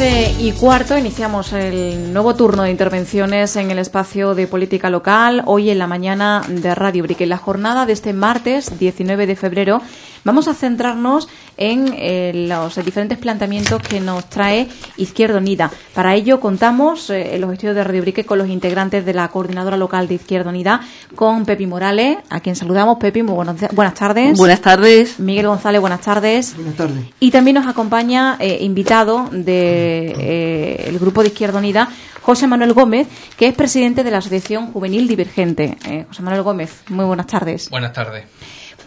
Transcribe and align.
12 0.00 0.36
y 0.38 0.52
cuarto 0.52 0.96
iniciamos 0.96 1.52
el 1.52 2.14
nuevo 2.14 2.34
turno 2.34 2.62
de 2.62 2.70
intervenciones 2.70 3.54
en 3.56 3.70
el 3.70 3.78
espacio 3.78 4.34
de 4.34 4.46
política 4.46 4.88
local, 4.88 5.42
hoy 5.44 5.68
en 5.68 5.78
la 5.78 5.86
mañana 5.86 6.40
de 6.48 6.74
Radio 6.74 7.02
Brique. 7.02 7.26
La 7.26 7.36
jornada 7.36 7.84
de 7.84 7.92
este 7.92 8.14
martes 8.14 8.78
19 8.78 9.26
de 9.26 9.36
febrero 9.36 9.82
vamos 10.24 10.48
a 10.48 10.54
centrarnos 10.54 11.28
en 11.56 11.94
eh, 11.96 12.32
los 12.48 12.82
diferentes 12.84 13.18
planteamientos 13.18 13.82
que 13.82 14.00
nos 14.00 14.28
trae 14.28 14.68
Izquierda 14.96 15.38
Unida. 15.38 15.70
Para 15.94 16.14
ello 16.14 16.40
contamos 16.40 17.10
eh, 17.10 17.34
en 17.34 17.40
los 17.42 17.52
estudios 17.52 17.76
de 17.76 17.84
Radio 17.84 18.02
Brique 18.02 18.24
con 18.24 18.38
los 18.38 18.48
integrantes 18.48 19.04
de 19.04 19.14
la 19.14 19.28
coordinadora 19.28 19.76
local 19.76 20.08
de 20.08 20.14
Izquierda 20.14 20.50
Unida, 20.50 20.80
con 21.14 21.44
Pepi 21.44 21.66
Morales, 21.66 22.18
a 22.30 22.40
quien 22.40 22.56
saludamos. 22.56 22.98
Pepi, 22.98 23.22
muy 23.22 23.34
buenas 23.34 23.94
tardes. 23.94 24.38
Buenas 24.38 24.60
tardes. 24.60 25.18
Miguel 25.18 25.46
González, 25.46 25.80
buenas 25.80 26.00
tardes. 26.00 26.54
Buenas 26.56 26.76
tardes. 26.76 27.04
Y 27.20 27.30
también 27.30 27.56
nos 27.56 27.66
acompaña 27.66 28.36
eh, 28.38 28.58
invitado 28.60 29.28
de 29.30 30.14
eh, 30.18 30.84
el 30.88 30.98
Grupo 30.98 31.22
de 31.22 31.28
Izquierda 31.28 31.58
Unida, 31.58 31.88
José 32.22 32.46
Manuel 32.46 32.72
Gómez, 32.72 33.08
que 33.36 33.48
es 33.48 33.54
presidente 33.54 34.04
de 34.04 34.10
la 34.10 34.18
Asociación 34.18 34.72
Juvenil 34.72 35.08
Divergente. 35.08 35.76
Eh, 35.86 36.04
José 36.08 36.22
Manuel 36.22 36.42
Gómez, 36.42 36.82
muy 36.88 37.04
buenas 37.04 37.26
tardes. 37.26 37.70
Buenas 37.70 37.92
tardes. 37.92 38.24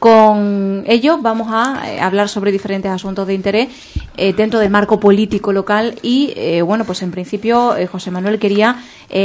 Con 0.03 0.83
ellos 0.85 1.21
vamos 1.21 1.47
a 1.49 1.89
eh, 1.89 2.01
hablar 2.01 2.27
sobre 2.27 2.51
diferentes 2.51 2.91
asuntos 2.91 3.25
de 3.25 3.35
interés 3.35 3.69
dentro 4.35 4.59
del 4.59 4.69
marco 4.69 4.99
político 4.99 5.53
local 5.53 5.95
y, 6.01 6.59
bueno, 6.61 6.83
pues 6.83 7.01
en 7.03 7.11
principio 7.11 7.73
José 7.89 8.11
Manuel 8.11 8.37
quería 8.37 8.83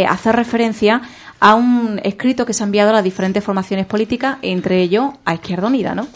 hacer 0.09 0.37
referencia 0.37 1.03
a 1.41 1.57
un 1.57 2.01
escrito 2.05 2.47
que 2.47 2.53
se 2.53 2.63
ha 2.63 2.67
enviado 2.67 2.91
a 2.91 2.93
las 2.93 3.03
diferentes 3.03 3.43
formaciones 3.43 3.87
políticas, 3.87 4.39
entre 4.41 4.81
ellos 4.81 5.11
a 5.25 5.35
Izquierda 5.35 5.67
Unida, 5.67 5.97
¿no? 5.97 6.07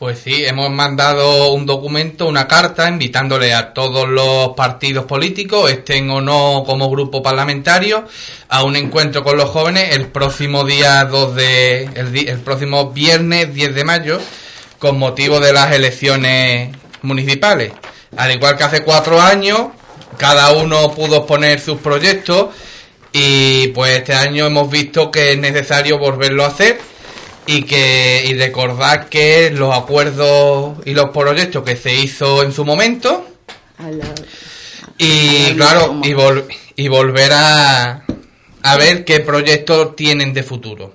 Pues 0.00 0.20
sí, 0.20 0.46
hemos 0.46 0.70
mandado 0.70 1.52
un 1.52 1.66
documento, 1.66 2.26
una 2.26 2.48
carta, 2.48 2.88
invitándole 2.88 3.52
a 3.52 3.74
todos 3.74 4.08
los 4.08 4.56
partidos 4.56 5.04
políticos, 5.04 5.70
estén 5.70 6.08
o 6.08 6.22
no 6.22 6.64
como 6.64 6.88
grupo 6.88 7.22
parlamentario, 7.22 8.06
a 8.48 8.62
un 8.62 8.76
encuentro 8.76 9.22
con 9.22 9.36
los 9.36 9.50
jóvenes 9.50 9.94
el 9.94 10.06
próximo 10.06 10.64
día 10.64 11.04
2 11.04 11.34
de, 11.34 11.84
el, 11.94 12.40
próximo 12.40 12.92
viernes 12.92 13.52
10 13.52 13.74
de 13.74 13.84
mayo, 13.84 14.20
con 14.78 14.98
motivo 14.98 15.38
de 15.38 15.52
las 15.52 15.70
elecciones 15.72 16.74
municipales. 17.02 17.72
Al 18.16 18.32
igual 18.32 18.56
que 18.56 18.64
hace 18.64 18.82
cuatro 18.82 19.20
años, 19.20 19.68
cada 20.16 20.52
uno 20.52 20.94
pudo 20.94 21.26
poner 21.26 21.60
sus 21.60 21.78
proyectos 21.78 22.54
y 23.12 23.68
pues 23.68 23.98
este 23.98 24.14
año 24.14 24.46
hemos 24.46 24.70
visto 24.70 25.10
que 25.10 25.32
es 25.32 25.38
necesario 25.38 25.98
volverlo 25.98 26.42
a 26.42 26.48
hacer 26.48 26.80
y 27.46 27.62
que 27.62 28.24
y 28.26 28.34
recordar 28.34 29.08
que 29.08 29.50
los 29.50 29.74
acuerdos 29.74 30.78
y 30.84 30.94
los 30.94 31.10
proyectos 31.10 31.64
que 31.64 31.76
se 31.76 31.94
hizo 31.94 32.42
en 32.42 32.52
su 32.52 32.64
momento 32.64 33.26
y 34.98 35.54
claro 35.54 36.00
y, 36.04 36.14
y 36.84 36.88
volver 36.88 37.32
a, 37.32 38.04
a 38.62 38.76
ver 38.76 39.04
qué 39.04 39.20
proyectos 39.20 39.96
tienen 39.96 40.32
de 40.32 40.42
futuro. 40.42 40.94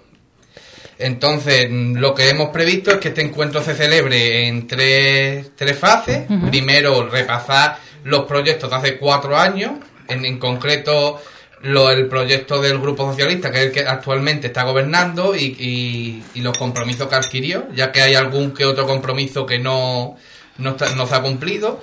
Entonces 0.98 1.68
lo 1.70 2.16
que 2.16 2.30
hemos 2.30 2.50
previsto 2.50 2.92
es 2.92 2.98
que 2.98 3.10
este 3.10 3.22
encuentro 3.22 3.62
se 3.62 3.76
celebre 3.76 4.48
en 4.48 4.66
tres, 4.68 5.52
tres 5.56 5.78
fases. 5.78 6.26
Primero 6.50 7.10
repasar 7.10 7.80
los 8.06 8.26
proyectos 8.26 8.70
de 8.70 8.76
hace 8.78 8.98
cuatro 8.98 9.36
años 9.36 9.72
en, 10.08 10.24
en 10.24 10.38
concreto 10.40 11.22
lo, 11.66 11.90
el 11.90 12.08
proyecto 12.08 12.62
del 12.62 12.80
Grupo 12.80 13.10
Socialista, 13.10 13.52
que 13.52 13.58
es 13.58 13.66
el 13.66 13.72
que 13.72 13.80
actualmente 13.82 14.48
está 14.48 14.64
gobernando, 14.64 15.36
y, 15.36 16.24
y, 16.34 16.42
los 16.42 16.56
compromisos 16.58 17.08
que 17.08 17.16
adquirió, 17.16 17.68
ya 17.74 17.92
que 17.92 18.02
hay 18.02 18.14
algún 18.14 18.54
que 18.54 18.66
otro 18.66 18.86
compromiso 18.86 19.48
que 19.48 19.58
no, 19.58 20.16
no, 20.60 20.78
se 20.78 21.16
ha 21.16 21.22
cumplido. 21.22 21.82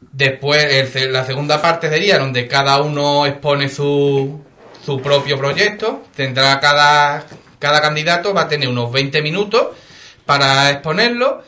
Después, 0.00 0.92
la 1.08 1.24
segunda 1.24 1.62
parte 1.62 1.88
sería 1.88 2.18
donde 2.18 2.48
cada 2.48 2.80
uno 2.82 3.26
expone 3.26 3.68
su, 3.68 4.40
su 4.84 5.00
propio 5.00 5.38
proyecto. 5.38 6.02
Tendrá 6.16 6.58
cada, 6.58 7.26
cada 7.60 7.80
candidato, 7.80 8.34
va 8.34 8.42
a 8.42 8.48
tener 8.48 8.68
unos 8.68 8.90
20 8.90 9.22
minutos 9.22 9.68
para 10.26 10.68
exponerlo. 10.70 11.44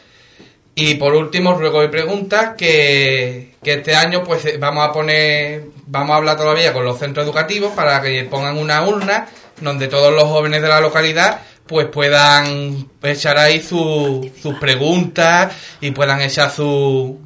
Y 0.77 0.95
por 0.95 1.15
último, 1.15 1.55
ruego 1.55 1.81
de 1.81 1.89
preguntas 1.89 2.55
que, 2.57 3.57
que 3.65 3.75
este 3.75 3.97
año 3.97 4.23
pues 4.23 4.61
vamos 4.61 4.89
a 4.89 4.93
poner 4.93 5.65
vamos 5.93 6.15
a 6.15 6.17
hablar 6.17 6.37
todavía 6.39 6.73
con 6.73 6.85
los 6.85 6.99
centros 6.99 7.25
educativos 7.25 7.73
para 7.75 8.01
que 8.01 8.25
pongan 8.25 8.57
una 8.57 8.83
urna 8.83 9.29
donde 9.61 9.89
todos 9.89 10.13
los 10.13 10.25
jóvenes 10.25 10.63
de 10.63 10.69
la 10.69 10.81
localidad 10.81 11.43
pues 11.67 11.87
puedan 11.87 12.89
echar 13.03 13.39
ahí 13.39 13.63
sus 13.63 14.31
preguntas 14.59 15.55
y 15.81 15.91
puedan 15.91 16.23
echar 16.23 16.51
su, 16.51 17.21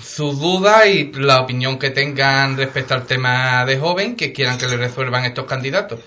sus 0.00 0.38
dudas 0.38 0.86
y 0.86 1.12
la 1.14 1.40
opinión 1.40 1.78
que 1.78 1.90
tengan 1.90 2.56
respecto 2.56 2.94
al 2.94 3.04
tema 3.04 3.64
de 3.66 3.76
joven 3.78 4.16
que 4.16 4.32
quieran 4.32 4.58
que 4.58 4.68
le 4.68 4.76
resuelvan 4.76 5.24
estos 5.24 5.46
candidatos. 5.46 6.00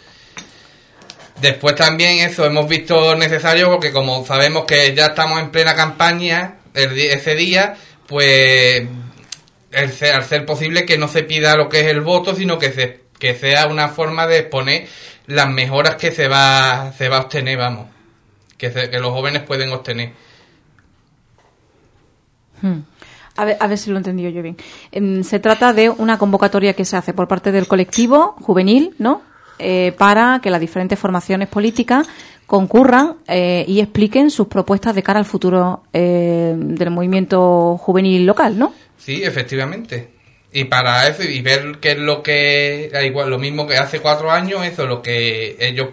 Después 1.42 1.76
también 1.76 2.20
eso 2.20 2.46
hemos 2.46 2.68
visto 2.70 3.16
necesario 3.16 3.70
porque 3.70 3.92
como 3.92 4.26
sabemos 4.26 4.64
que 4.66 4.96
ya 4.96 5.08
estamos 5.08 5.42
en 5.42 5.52
plena 5.52 5.76
campaña 5.76 6.56
ese 6.74 7.36
día, 7.36 7.76
pues 8.08 8.88
al 9.76 10.24
ser 10.24 10.46
posible 10.46 10.86
que 10.86 10.98
no 10.98 11.08
se 11.08 11.24
pida 11.24 11.56
lo 11.56 11.70
que 11.70 11.82
es 11.82 11.88
el 11.88 12.02
voto, 12.02 12.36
sino 12.36 12.58
que, 12.58 12.72
se, 12.72 13.02
que 13.20 13.36
sea 13.36 13.68
una 13.68 13.90
forma 13.90 14.28
de 14.28 14.40
exponer 14.40 14.88
las 15.28 15.50
mejoras 15.50 15.96
que 15.96 16.12
se 16.12 16.28
va, 16.28 16.94
se 16.98 17.10
va 17.10 17.18
a 17.18 17.22
obtener, 17.22 17.58
vamos, 17.58 17.88
que, 18.58 18.72
que 18.72 19.00
los 19.00 19.12
jóvenes 19.12 19.44
pueden 19.44 19.72
obtener. 19.72 20.14
Hmm. 22.62 22.82
A 23.38 23.46
ver, 23.46 23.58
a 23.60 23.68
ver 23.68 23.78
si 23.78 23.90
lo 23.90 23.98
he 23.98 24.00
entendido 24.00 24.30
yo 24.30 24.42
bien. 24.42 24.56
Em, 24.92 25.24
se 25.24 25.40
trata 25.40 25.74
de 25.74 25.90
una 25.90 26.18
convocatoria 26.18 26.74
que 26.74 26.86
se 26.86 26.96
hace 26.96 27.14
por 27.14 27.28
parte 27.28 27.52
del 27.52 27.68
colectivo 27.68 28.36
juvenil, 28.42 28.96
¿no? 28.98 29.22
Eh, 29.60 29.94
para 29.98 30.40
que 30.42 30.50
las 30.50 30.60
diferentes 30.60 31.00
formaciones 31.00 31.48
políticas 31.48 32.08
concurran 32.46 33.16
eh, 33.28 33.66
y 33.68 33.80
expliquen 33.80 34.30
sus 34.30 34.48
propuestas 34.48 34.96
de 34.96 35.04
cara 35.04 35.20
al 35.20 35.26
futuro 35.26 35.84
eh, 35.94 36.54
del 36.56 36.92
movimiento 36.92 37.78
juvenil 37.78 38.26
local, 38.26 38.58
¿no? 38.58 38.74
Sí, 38.98 39.24
efectivamente. 39.24 40.10
Y 40.52 40.66
para 40.66 41.08
eso, 41.08 41.24
y 41.24 41.42
ver 41.42 41.80
qué 41.82 41.92
es 41.92 41.98
lo 41.98 42.24
que, 42.24 42.90
igual, 43.04 43.30
lo 43.30 43.38
mismo 43.38 43.68
que 43.68 43.78
hace 43.78 44.00
cuatro 44.00 44.32
años, 44.32 44.66
eso, 44.66 44.86
lo 44.86 45.02
que 45.02 45.58
ellos, 45.60 45.90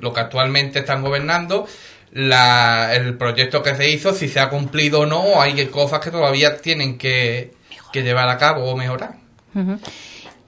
lo 0.00 0.12
que 0.12 0.20
actualmente 0.20 0.80
están 0.80 1.02
gobernando, 1.02 1.66
la, 2.12 2.92
el 2.94 3.16
proyecto 3.16 3.62
que 3.62 3.76
se 3.76 3.88
hizo, 3.88 4.12
si 4.12 4.28
se 4.28 4.40
ha 4.40 4.48
cumplido 4.48 5.00
o 5.00 5.06
no, 5.06 5.40
hay 5.40 5.64
cosas 5.66 6.00
que 6.00 6.10
todavía 6.10 6.56
tienen 6.56 6.98
que, 6.98 7.52
llevar 7.92 8.28
a 8.28 8.36
cabo 8.36 8.64
o 8.64 8.76
mejorar. 8.76 9.14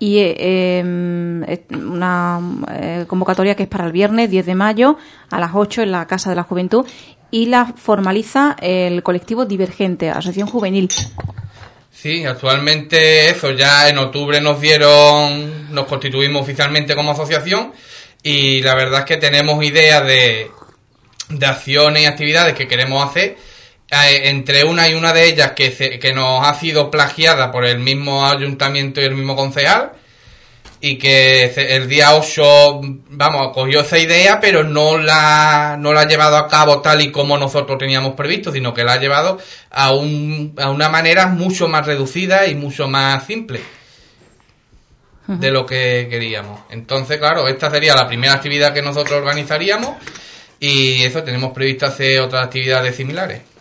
Y 0.03 0.19
eh, 0.19 0.81
em, 0.81 1.45
una 1.79 2.41
eh, 2.73 3.05
convocatoria 3.07 3.55
que 3.55 3.63
es 3.63 3.69
para 3.69 3.87
el 3.87 3.93
viernes 3.93 4.29
10 4.31 4.47
de 4.47 4.57
mayo 4.57 4.99
a 5.31 5.39
las 5.39 5.53
8 5.55 5.83
en 5.83 5.93
la 5.93 6.09
Casa 6.09 6.29
de 6.29 6.35
la 6.35 6.43
Juventud 6.43 6.85
y 7.31 7.47
la 7.47 7.67
formaliza 7.67 8.57
el 8.61 9.05
colectivo 9.05 9.45
Divergente, 9.45 10.11
Asociación 10.11 10.49
Juvenil. 10.49 10.89
Sí, 11.93 12.25
actualmente 12.25 13.31
eso, 13.31 13.53
ya 13.53 13.89
en 13.89 13.99
octubre 13.99 14.41
nos 14.41 14.61
dieron, 14.61 15.73
nos 15.73 15.87
constituimos 15.87 16.43
oficialmente 16.43 16.97
como 16.97 17.13
asociación 17.13 17.73
y 18.25 18.61
la 18.61 18.75
verdad 18.75 19.01
es 19.01 19.07
que 19.07 19.19
tenemos 19.19 19.63
ideas 19.63 20.05
de, 20.05 20.51
de 21.29 21.47
acciones 21.47 22.03
y 22.03 22.07
actividades 22.07 22.55
que 22.55 22.67
queremos 22.67 23.09
hacer. 23.09 23.37
Eh, 23.93 24.31
entre 24.31 24.65
una 24.65 24.89
y 24.89 24.95
una 24.95 25.13
de 25.13 25.27
ellas 25.27 25.53
que, 25.53 25.99
que 26.01 26.13
nos 26.15 26.47
ha 26.47 26.55
sido 26.55 26.91
plagiada 26.91 27.53
por 27.53 27.67
el 27.67 27.79
mismo 27.79 28.27
ayuntamiento 28.27 29.03
y 29.03 29.05
el 29.05 29.15
mismo 29.15 29.37
concejal 29.37 29.93
y 30.81 30.97
que 30.97 31.45
el 31.45 31.89
día 31.89 32.17
8, 32.17 32.81
vamos, 33.11 33.53
cogió 33.53 33.83
esa 33.83 33.99
idea, 33.99 34.41
pero 34.41 34.65
no 34.65 34.97
la, 34.97 35.77
no 35.79 35.93
la 35.93 36.01
ha 36.01 36.09
llevado 36.09 36.39
a 36.39 36.49
cabo 36.49 36.81
tal 36.81 37.03
y 37.03 37.13
como 37.13 37.37
nosotros 37.37 37.79
teníamos 37.79 38.15
previsto, 38.15 38.51
sino 38.51 38.73
que 38.73 38.83
la 38.83 38.95
ha 38.95 38.99
llevado 38.99 39.39
a, 39.71 39.93
un, 39.93 40.55
a 40.57 40.71
una 40.71 40.89
manera 40.89 41.27
mucho 41.27 41.69
más 41.69 41.87
reducida 41.87 42.47
y 42.47 42.55
mucho 42.55 42.89
más 42.89 43.27
simple 43.27 43.61
de 45.27 45.51
lo 45.51 45.67
que 45.67 46.09
queríamos. 46.11 46.63
Entonces, 46.71 47.19
claro, 47.19 47.47
esta 47.47 47.71
sería 47.71 47.95
la 47.95 48.09
primera 48.09 48.33
actividad 48.33 48.73
que 48.73 48.83
nosotros 48.83 49.21
organizaríamos 49.21 49.97
y 50.59 51.05
eso 51.05 51.23
tenemos 51.23 51.53
previsto 51.53 51.87
hacer 51.87 52.21
otras 52.21 52.47
actividades 52.47 52.97
similares. 52.97 53.52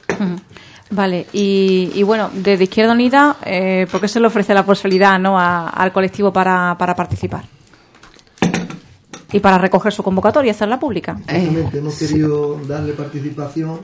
Vale, 0.92 1.26
y, 1.32 2.04
bueno, 2.04 2.30
desde 2.34 2.66
Izquierda 2.66 2.92
Unida, 2.92 3.38
eh, 3.46 3.88
¿por 3.90 4.02
qué 4.02 4.10
se 4.10 4.20
le 4.20 4.28
ofrece 4.28 4.54
la 4.54 4.66
posibilidad 4.66 5.18
¿no? 5.18 5.40
al 5.40 5.92
colectivo 5.94 6.34
para, 6.34 6.76
para 6.78 6.96
participar? 6.96 7.46
Y 9.32 9.40
para 9.40 9.58
recoger 9.58 9.94
su 9.94 10.04
convocatoria 10.04 10.50
y 10.50 10.52
hacerla 10.52 10.78
pública. 10.78 11.18
Exactamente, 11.28 11.78
hemos 11.78 11.98
querido 11.98 12.60
darle 12.68 12.92
participación 12.92 13.80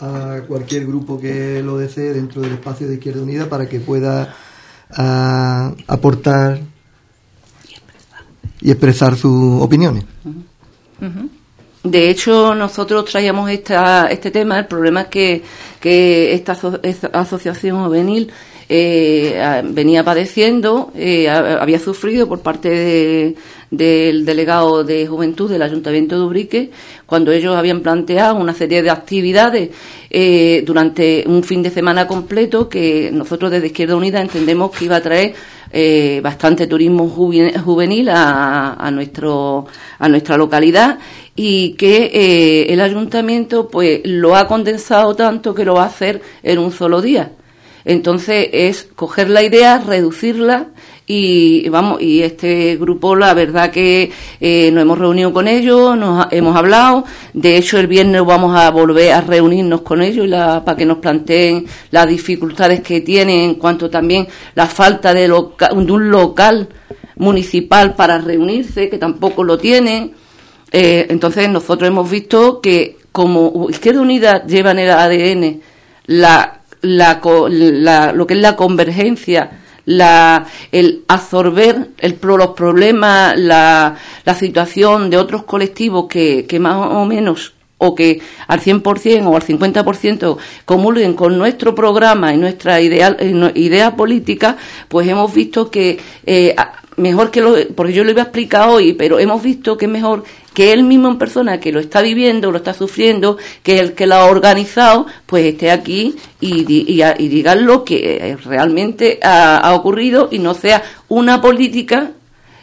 a 0.00 0.40
cualquier 0.46 0.86
grupo 0.86 1.18
que 1.18 1.62
lo 1.62 1.78
desee 1.78 2.12
dentro 2.12 2.42
del 2.42 2.52
espacio 2.52 2.86
de 2.86 2.94
Izquierda 2.94 3.22
Unida 3.22 3.48
para 3.48 3.66
que 3.66 3.80
pueda 3.80 4.34
ah, 4.90 5.72
aportar 5.86 6.60
y 8.60 8.70
expresar 8.70 9.16
sus 9.16 9.62
opiniones. 9.62 10.04
De 11.84 12.08
hecho, 12.08 12.54
nosotros 12.54 13.04
traíamos 13.04 13.50
esta, 13.50 14.08
este 14.10 14.30
tema. 14.30 14.58
El 14.58 14.66
problema 14.66 15.02
es 15.02 15.08
que, 15.08 16.32
esta, 16.32 16.56
asociación 17.12 17.84
juvenil 17.84 18.32
eh, 18.70 19.62
venía 19.66 20.02
padeciendo, 20.02 20.90
eh, 20.96 21.28
había 21.28 21.78
sufrido 21.78 22.26
por 22.26 22.40
parte 22.40 22.70
de, 22.70 23.36
del 23.76 24.24
delegado 24.24 24.84
de 24.84 25.06
Juventud 25.06 25.50
del 25.50 25.62
Ayuntamiento 25.62 26.16
de 26.16 26.24
Ubrique, 26.24 26.70
cuando 27.06 27.32
ellos 27.32 27.56
habían 27.56 27.80
planteado 27.80 28.36
una 28.36 28.54
serie 28.54 28.82
de 28.82 28.90
actividades 28.90 29.70
eh, 30.10 30.62
durante 30.64 31.24
un 31.26 31.42
fin 31.42 31.62
de 31.62 31.70
semana 31.70 32.06
completo 32.06 32.68
que 32.68 33.10
nosotros 33.12 33.50
desde 33.50 33.66
Izquierda 33.66 33.96
Unida 33.96 34.20
entendemos 34.20 34.70
que 34.70 34.84
iba 34.84 34.96
a 34.96 35.02
traer 35.02 35.34
eh, 35.72 36.20
bastante 36.22 36.68
turismo 36.68 37.08
juvenil 37.08 38.08
a, 38.08 38.74
a, 38.74 38.90
nuestro, 38.92 39.66
a 39.98 40.08
nuestra 40.08 40.36
localidad 40.36 40.98
y 41.36 41.74
que 41.74 42.10
eh, 42.12 42.72
el 42.72 42.80
ayuntamiento 42.80 43.68
pues 43.68 44.00
lo 44.04 44.36
ha 44.36 44.46
condensado 44.46 45.14
tanto 45.14 45.54
que 45.54 45.64
lo 45.64 45.74
va 45.74 45.84
a 45.84 45.86
hacer 45.86 46.22
en 46.42 46.58
un 46.58 46.72
solo 46.72 47.02
día. 47.02 47.32
Entonces 47.84 48.48
es 48.52 48.88
coger 48.94 49.28
la 49.28 49.42
idea, 49.42 49.78
reducirla 49.78 50.68
y 51.06 51.68
vamos 51.68 52.00
y 52.00 52.22
este 52.22 52.76
grupo 52.76 53.14
la 53.14 53.34
verdad 53.34 53.70
que 53.70 54.10
eh, 54.40 54.70
nos 54.70 54.82
hemos 54.82 54.98
reunido 54.98 55.34
con 55.34 55.48
ellos 55.48 55.98
nos 55.98 56.28
hemos 56.30 56.56
hablado 56.56 57.04
de 57.34 57.58
hecho 57.58 57.78
el 57.78 57.88
viernes 57.88 58.24
vamos 58.24 58.56
a 58.56 58.70
volver 58.70 59.12
a 59.12 59.20
reunirnos 59.20 59.82
con 59.82 60.00
ellos 60.00 60.26
para 60.64 60.76
que 60.78 60.86
nos 60.86 60.98
planteen 60.98 61.66
las 61.90 62.08
dificultades 62.08 62.80
que 62.80 63.02
tienen 63.02 63.40
en 63.40 63.54
cuanto 63.56 63.90
también 63.90 64.26
la 64.54 64.66
falta 64.66 65.12
de, 65.12 65.28
de 65.28 65.34
un 65.74 66.10
local 66.10 66.70
municipal 67.16 67.94
para 67.94 68.16
reunirse 68.16 68.88
que 68.88 68.96
tampoco 68.96 69.44
lo 69.44 69.58
tienen 69.58 70.14
eh, 70.76 71.06
entonces 71.08 71.48
nosotros 71.48 71.86
hemos 71.88 72.10
visto 72.10 72.60
que 72.60 72.96
como 73.12 73.68
Izquierda 73.70 74.00
Unida 74.00 74.44
lleva 74.44 74.72
en 74.72 74.78
el 74.80 74.90
ADN 74.90 75.60
la, 76.06 76.62
la, 76.82 78.12
lo 78.12 78.26
que 78.26 78.34
es 78.34 78.40
la 78.40 78.56
convergencia 78.56 79.60
la, 79.86 80.46
el 80.72 81.04
absorber 81.06 81.90
el, 81.98 82.18
los 82.20 82.48
problemas, 82.48 83.38
la, 83.38 83.96
la 84.24 84.34
situación 84.34 85.10
de 85.10 85.16
otros 85.16 85.44
colectivos 85.44 86.06
que, 86.08 86.44
que 86.46 86.58
más 86.58 86.90
o 86.90 87.04
menos 87.04 87.54
o 87.78 87.94
que 87.94 88.20
al 88.48 88.60
100% 88.60 89.26
o 89.26 89.36
al 89.36 89.42
50% 89.42 90.36
comulguen 90.64 91.14
con 91.14 91.38
nuestro 91.38 91.74
programa 91.74 92.34
y 92.34 92.38
nuestra 92.38 92.80
idea, 92.80 93.16
idea 93.54 93.94
política, 93.94 94.56
pues 94.88 95.06
hemos 95.06 95.32
visto 95.32 95.70
que 95.70 96.00
eh, 96.24 96.56
mejor 96.96 97.30
que 97.30 97.40
lo, 97.40 97.54
porque 97.74 97.92
yo 97.92 98.04
lo 98.04 98.10
iba 98.10 98.22
a 98.22 98.24
explicar 98.24 98.68
hoy, 98.68 98.94
pero 98.94 99.18
hemos 99.18 99.42
visto 99.42 99.76
que 99.76 99.86
es 99.86 99.90
mejor 99.90 100.24
que 100.54 100.72
él 100.72 100.84
mismo 100.84 101.08
en 101.08 101.18
persona 101.18 101.60
que 101.60 101.72
lo 101.72 101.80
está 101.80 102.00
viviendo, 102.00 102.50
lo 102.50 102.58
está 102.58 102.72
sufriendo, 102.72 103.36
que 103.62 103.78
el 103.78 103.92
que 103.92 104.06
lo 104.06 104.14
ha 104.14 104.26
organizado, 104.26 105.06
pues 105.26 105.44
esté 105.44 105.70
aquí 105.70 106.14
y, 106.40 106.60
y, 106.60 107.28
diga 107.28 107.54
lo 107.56 107.84
que 107.84 108.38
realmente 108.44 109.18
ha, 109.22 109.74
ocurrido 109.74 110.28
y 110.30 110.38
no 110.38 110.54
sea 110.54 110.82
una 111.08 111.40
política 111.40 112.12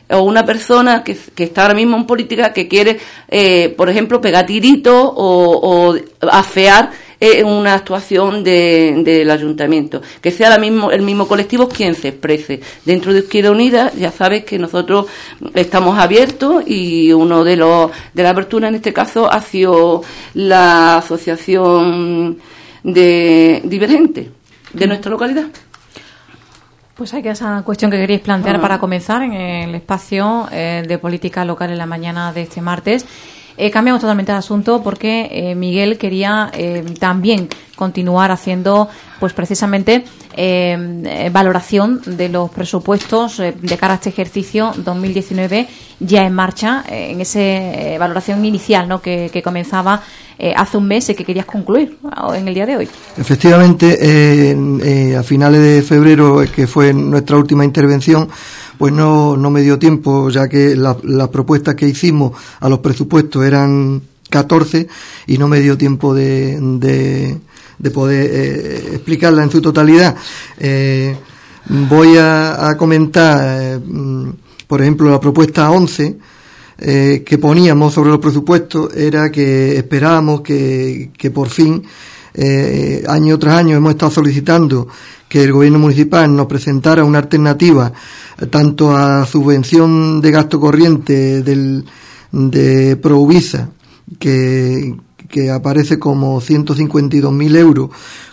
o 0.10 0.22
una 0.22 0.46
persona 0.46 1.04
que, 1.04 1.18
está 1.38 1.64
ahora 1.64 1.74
mismo 1.74 1.98
en 1.98 2.06
política 2.06 2.54
que 2.54 2.68
quiere, 2.68 2.98
eh, 3.28 3.74
por 3.78 3.90
ejemplo, 3.90 4.22
pegar 4.22 4.46
tiritos 4.46 4.94
o, 4.96 5.92
o 5.92 5.96
afear 6.32 6.92
en 7.22 7.46
una 7.46 7.76
actuación 7.76 8.44
del 8.44 9.30
ayuntamiento, 9.30 10.02
que 10.20 10.32
sea 10.32 10.58
mismo, 10.58 10.92
el 10.92 11.04
mismo 11.04 11.28
colectivo 11.28 11.70
quien 11.70 11.94
se 11.94 12.10
exprese. 12.10 12.62
Dentro 12.84 13.14
de 13.14 13.20
Izquierda 13.20 13.52
Unida 13.52 13.92
ya 13.94 14.12
sabes 14.12 14.44
que 14.44 14.58
nosotros 14.58 15.06
estamos 15.54 16.00
abiertos 16.00 16.64
y 16.66 17.14
uno 17.14 17.44
de 17.44 17.58
los 17.58 17.92
de 18.14 18.24
la 18.24 18.32
apertura 18.32 18.70
en 18.70 18.76
este 18.76 18.92
caso 18.92 19.32
ha 19.32 19.42
sido 19.42 20.02
la 20.34 20.98
asociación 20.98 22.40
de 22.84 23.62
divergente 23.66 24.32
de 24.74 24.88
nuestra 24.88 25.12
localidad. 25.12 25.46
Pues 26.96 27.14
hay 27.14 27.22
que 27.22 27.30
esa 27.30 27.62
cuestión 27.64 27.90
que 27.92 27.98
queréis 27.98 28.22
plantear 28.22 28.60
para 28.60 28.80
comenzar 28.80 29.22
en 29.22 29.34
el 29.34 29.76
espacio 29.76 30.48
eh, 30.52 30.84
de 30.88 30.98
política 30.98 31.46
local 31.46 31.70
en 31.70 31.78
la 31.78 31.86
mañana 31.86 32.34
de 32.34 32.42
este 32.44 32.62
martes. 32.62 33.06
Eh, 33.58 33.70
cambiamos 33.70 34.02
totalmente 34.02 34.32
de 34.32 34.38
asunto 34.38 34.82
porque 34.84 35.30
eh, 35.32 35.56
Miguel 35.56 35.98
quería 35.98 36.50
eh, 36.54 36.84
también 37.00 37.50
continuar 37.76 38.32
haciendo, 38.32 38.88
pues 39.20 39.34
precisamente, 39.34 40.04
eh, 40.38 41.30
valoración 41.34 42.00
de 42.06 42.30
los 42.30 42.50
presupuestos 42.52 43.38
de 43.38 43.78
cara 43.78 43.94
a 43.94 43.96
este 43.96 44.10
ejercicio 44.10 44.72
2019 44.78 45.68
ya 46.00 46.22
en 46.22 46.34
marcha, 46.34 46.84
en 46.88 47.20
esa 47.22 47.40
valoración 47.98 48.46
inicial 48.46 48.88
¿no? 48.88 49.02
que, 49.02 49.42
comenzaba 49.44 50.02
hace 50.56 50.78
un 50.78 50.88
mes 50.88 51.10
y 51.10 51.16
que 51.16 51.26
querías 51.26 51.46
concluir 51.46 51.98
en 52.36 52.48
el 52.48 52.54
día 52.54 52.66
de 52.66 52.78
hoy. 52.78 52.90
Efectivamente, 53.18 55.16
a 55.18 55.24
finales 55.24 55.62
de 55.62 55.82
febrero, 55.82 56.44
que 56.54 56.68
fue 56.68 56.94
nuestra 56.94 57.38
última 57.38 57.66
intervención, 57.66 58.30
pues 58.82 58.94
no, 58.94 59.38
no 59.38 59.52
me 59.52 59.62
dio 59.62 59.78
tiempo, 59.78 60.32
ya 60.32 60.50
que 60.50 60.76
las 60.76 61.28
propuestas 61.28 61.76
que 61.76 61.88
hicimos 61.88 62.32
a 62.60 62.68
los 62.68 62.80
presupuestos 62.80 63.46
eran 63.46 64.02
14 64.28 64.88
y 65.28 65.38
no 65.38 65.48
me 65.48 65.60
dio 65.60 65.78
tiempo 65.78 66.16
de, 66.16 66.58
de, 67.78 67.92
poder 67.92 68.32
eh, 68.34 68.90
explicarla 68.94 69.44
en 69.44 69.52
su 69.52 69.62
totalidad. 69.62 70.16
Eh, 70.58 71.16
voy 71.88 72.18
a, 72.18 72.74
comentar, 72.76 73.40
eh, 73.44 73.80
por 74.66 74.82
ejemplo, 74.82 75.12
la 75.12 75.20
propuesta 75.20 75.70
11 75.70 76.18
que 76.80 77.38
poníamos 77.40 77.94
sobre 77.94 78.10
los 78.10 78.20
presupuestos 78.20 78.96
era 78.96 79.32
que 79.32 79.78
esperábamos 79.78 80.42
que, 80.42 81.12
que 81.16 81.30
por 81.30 81.50
fin, 81.50 81.84
año 83.08 83.38
tras 83.38 83.60
año, 83.60 83.78
hemos 83.78 83.92
estado 83.92 84.12
solicitando 84.12 84.88
que 85.32 85.44
el 85.44 85.54
gobierno 85.54 85.80
municipal 85.80 86.36
nos 86.36 86.48
presentara 86.48 87.06
una 87.06 87.20
alternativa 87.20 87.94
tanto 88.50 88.96
a 88.96 89.26
subvención 89.26 90.22
de 90.22 90.32
gasto 90.32 90.60
corriente 90.60 91.44
del, 91.44 91.86
de 92.32 92.96
Provisa, 92.98 93.70
que, 94.20 94.96
que 95.30 95.52
aparece 95.52 96.00
como 96.00 96.42
152.000 96.42 97.56
euros, 97.58 97.90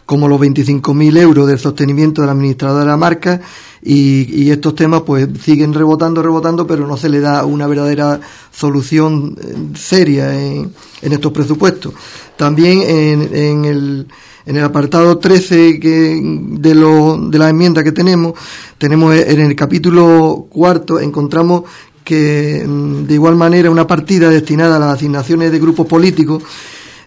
como 0.06 0.28
los 0.28 0.40
25.000 0.40 1.18
euros 1.18 1.46
del 1.46 1.58
sostenimiento 1.58 2.22
de 2.22 2.26
la 2.26 2.32
administradora 2.32 2.84
de 2.84 2.90
la 2.90 2.96
marca, 2.96 3.40
y, 3.80 4.42
y, 4.42 4.50
estos 4.50 4.74
temas 4.74 5.02
pues 5.02 5.28
siguen 5.40 5.72
rebotando, 5.72 6.20
rebotando, 6.20 6.66
pero 6.66 6.86
no 6.86 6.96
se 6.96 7.08
le 7.08 7.20
da 7.20 7.44
una 7.44 7.68
verdadera 7.68 8.20
solución 8.50 9.36
eh, 9.40 9.76
seria 9.76 10.34
en, 10.34 10.72
en 11.00 11.12
estos 11.12 11.30
presupuestos. 11.30 11.94
También 12.36 12.82
en, 12.82 13.34
en 13.34 13.64
el 13.64 14.08
en 14.48 14.56
el 14.56 14.64
apartado 14.64 15.18
13 15.18 15.78
que, 15.78 16.18
de, 16.22 16.74
lo, 16.74 17.18
de 17.18 17.38
la 17.38 17.50
enmienda 17.50 17.84
que 17.84 17.92
tenemos, 17.92 18.32
tenemos 18.78 19.14
en 19.14 19.40
el 19.40 19.54
capítulo 19.54 20.46
cuarto, 20.48 20.98
encontramos 20.98 21.64
que 22.02 22.64
mm, 22.66 23.04
de 23.04 23.12
igual 23.12 23.36
manera 23.36 23.70
una 23.70 23.86
partida 23.86 24.30
destinada 24.30 24.76
a 24.76 24.78
las 24.78 24.94
asignaciones 24.94 25.52
de 25.52 25.58
grupos 25.58 25.86
políticos 25.86 26.42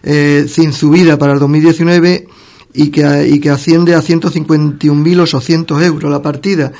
eh, 0.04 0.46
sin 0.48 0.72
subida 0.72 1.18
para 1.18 1.32
el 1.32 1.40
2019 1.40 2.28
y 2.74 2.90
que, 2.90 3.28
y 3.28 3.40
que 3.40 3.50
asciende 3.50 3.96
a 3.96 4.02
151.800 4.02 5.82
euros 5.82 6.12
la 6.12 6.22
partida 6.22 6.70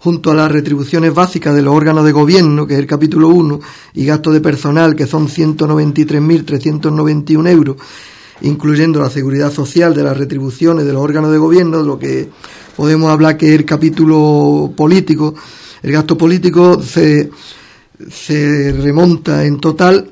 junto 0.00 0.32
a 0.32 0.34
las 0.34 0.52
retribuciones 0.52 1.14
básicas 1.14 1.54
de 1.54 1.62
los 1.62 1.74
órganos 1.74 2.04
de 2.04 2.12
gobierno, 2.12 2.66
que 2.66 2.74
es 2.74 2.80
el 2.80 2.86
capítulo 2.86 3.28
1, 3.28 3.58
y 3.94 4.04
gastos 4.04 4.34
de 4.34 4.42
personal, 4.42 4.94
que 4.94 5.06
son 5.06 5.28
193.391 5.28 7.48
euros, 7.48 7.76
incluyendo 8.42 9.00
la 9.00 9.10
seguridad 9.10 9.52
social 9.52 9.94
de 9.94 10.02
las 10.02 10.16
retribuciones 10.16 10.86
de 10.86 10.92
los 10.92 11.02
órganos 11.02 11.32
de 11.32 11.38
gobierno, 11.38 11.82
lo 11.82 11.98
que 11.98 12.28
podemos 12.76 13.10
hablar 13.10 13.36
que 13.36 13.48
es 13.48 13.58
el 13.58 13.64
capítulo 13.64 14.72
político. 14.76 15.34
El 15.82 15.90
gasto 15.92 16.16
político 16.16 16.80
se, 16.82 17.30
se 18.10 18.72
remonta 18.72 19.44
en 19.44 19.60
total 19.60 20.10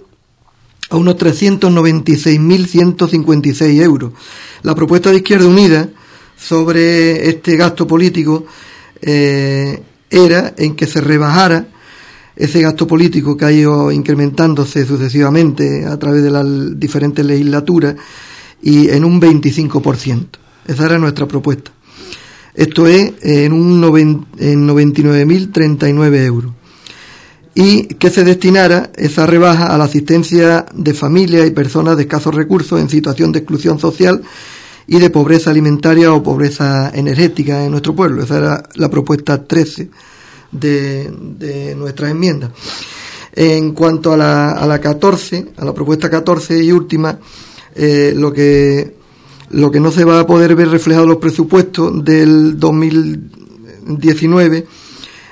a 0.91 0.97
unos 0.97 1.17
396.156 1.17 3.83
euros. 3.83 4.13
La 4.63 4.75
propuesta 4.75 5.11
de 5.11 5.19
Izquierda 5.19 5.47
Unida 5.47 5.89
sobre 6.37 7.29
este 7.29 7.57
gasto 7.57 7.87
político 7.87 8.47
eh, 9.01 9.81
era 10.11 10.55
en 10.57 10.75
que 10.75 10.87
se 10.87 11.01
rebajara 11.01 11.69
ese 12.39 12.63
gasto 12.63 12.87
político 12.87 13.37
que 13.37 13.45
ha 13.45 13.53
ido 13.53 13.91
incrementándose 13.91 14.87
sucesivamente 14.87 15.85
a 15.85 15.99
través 15.99 16.23
de 16.23 16.31
las 16.31 16.47
diferentes 16.79 17.27
legislaturas 17.27 17.97
y 18.63 18.89
en 18.91 19.05
un 19.05 19.21
25%. 19.21 20.27
Esa 20.69 20.87
era 20.87 20.99
nuestra 20.99 21.27
propuesta. 21.27 21.73
Esto 22.55 22.87
es 22.87 23.13
en, 23.23 23.53
un 23.53 23.83
en 24.39 24.69
99.039 24.69 26.25
euros. 26.25 26.53
Y 27.57 27.87
que 27.95 28.09
se 28.09 28.23
destinara 28.23 28.93
esa 28.95 29.27
rebaja 29.27 29.75
a 29.75 29.79
la 29.79 29.85
asistencia 29.85 30.65
de 30.73 30.95
familias 30.95 31.45
y 31.45 31.51
personas 31.51 31.97
de 31.97 32.05
escasos 32.05 32.33
recursos 32.37 32.81
en 32.81 32.89
situación 32.89 33.33
de 33.33 33.41
exclusión 33.41 33.81
social 33.81 34.23
y 34.87 35.01
de 35.01 35.11
pobreza 35.11 35.51
alimentaria 35.51 36.13
o 36.13 36.23
pobreza 36.23 36.93
energética 36.95 37.65
en 37.65 37.73
nuestro 37.73 37.97
pueblo. 37.97 38.23
Esa 38.23 38.39
era 38.39 38.63
la 38.77 38.89
propuesta 38.89 39.45
13 39.45 39.91
de, 40.51 41.11
de 41.39 41.75
nuestras 41.75 42.11
enmiendas. 42.11 42.51
En 43.35 43.73
cuanto 43.73 44.13
a 44.13 44.17
la, 44.17 44.53
a 44.53 44.67
la 44.67 44.81
14, 44.81 45.53
a 45.57 45.65
la 45.65 45.73
propuesta 45.73 46.11
14 46.11 46.63
y 46.63 46.73
última, 46.73 47.19
eh, 47.75 48.13
lo 48.17 48.33
que 48.33 48.99
lo 49.51 49.71
que 49.71 49.81
no 49.81 49.91
se 49.91 50.05
va 50.05 50.21
a 50.21 50.27
poder 50.27 50.55
ver 50.55 50.69
reflejado 50.69 51.05
en 51.05 51.11
los 51.11 51.19
presupuestos 51.19 52.05
del 52.05 52.59
2019 52.59 54.67